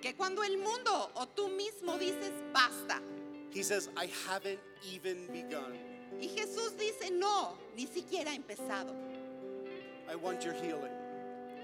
Que 0.00 0.14
cuando 0.14 0.42
el 0.42 0.58
mundo 0.58 1.10
o 1.14 1.26
tú 1.26 1.48
mismo 1.48 1.96
dices 1.98 2.32
basta. 2.52 3.00
He 3.52 3.62
says, 3.62 3.88
I 3.96 4.08
haven't 4.28 4.60
even 4.90 5.26
begun. 5.32 5.78
Y 6.20 6.28
Jesús 6.28 6.76
dice 6.76 7.10
no, 7.10 7.58
ni 7.76 7.86
siquiera 7.86 8.30
he 8.30 8.38
empezado. 8.38 8.94
I 10.10 10.16
want 10.16 10.44
your 10.44 10.54
healing. 10.54 10.92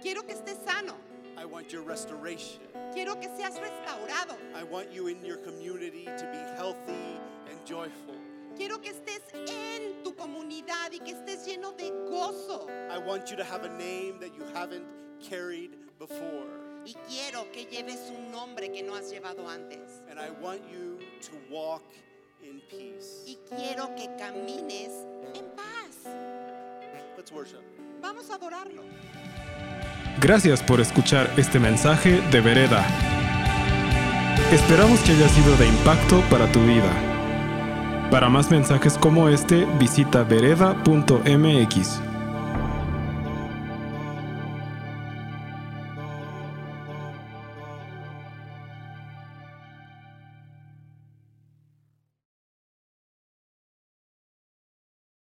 Quiero 0.03 0.23
que 0.23 0.35
estés 0.35 0.65
sano. 0.65 0.95
I 1.37 1.45
want 1.45 1.73
your 1.73 1.83
restoration. 1.83 2.61
Quiero 2.93 3.15
que 3.15 3.29
seas 3.37 3.59
restaurado. 3.59 4.37
I 4.55 4.65
want 4.65 4.93
you 4.93 5.07
in 5.07 5.25
your 5.25 5.39
community 5.39 6.05
to 6.05 6.29
be 6.33 6.57
healthy 6.57 7.19
and 7.49 7.65
joyful. 7.65 8.15
Quiero 8.57 8.79
que 8.79 8.93
estés 8.93 9.23
en 9.49 10.03
tu 10.03 10.13
comunidad 10.13 10.93
y 10.93 10.99
que 10.99 11.15
estés 11.15 11.47
lleno 11.47 11.77
de 11.77 11.91
gozo. 12.11 12.69
I 12.91 12.99
want 12.99 13.31
you 13.31 13.37
to 13.37 13.45
have 13.45 13.65
a 13.65 13.69
name 13.79 14.19
that 14.21 14.35
you 14.35 14.45
haven't 14.53 14.85
carried 15.21 15.71
before. 15.99 16.68
Y 16.89 16.97
quiero 17.07 17.53
que 17.53 17.67
lleves 17.67 18.11
un 18.17 18.33
nombre 18.33 18.73
que 18.73 18.83
no 18.83 18.95
has 18.95 19.11
llevado 19.11 19.47
antes. 19.47 20.01
And 20.09 20.19
I 20.19 20.31
want 20.43 20.63
you 20.73 20.97
to 21.21 21.55
walk 21.55 21.83
in 22.43 22.63
peace. 22.71 23.25
Y 23.27 23.39
quiero 23.47 23.95
que 23.95 24.09
camines 24.17 25.05
en 25.35 25.45
paz. 25.55 26.11
Let's 27.15 27.31
worship. 27.31 27.61
Vamos 28.01 28.31
a 28.31 28.37
adorarlo. 28.37 28.85
Gracias 30.19 30.63
por 30.63 30.81
escuchar 30.81 31.31
este 31.37 31.59
mensaje 31.59 32.23
de 32.31 32.41
Vereda. 32.41 32.87
Esperamos 34.51 34.99
que 35.01 35.13
haya 35.13 35.29
sido 35.29 35.55
de 35.59 35.67
impacto 35.67 36.23
para 36.31 36.51
tu 36.53 36.61
vida. 36.61 36.91
Para 38.11 38.31
más 38.31 38.51
mensajes 38.51 38.97
como 38.97 39.29
este, 39.29 39.67
visita 39.79 40.23
vereda.mx. 40.23 42.08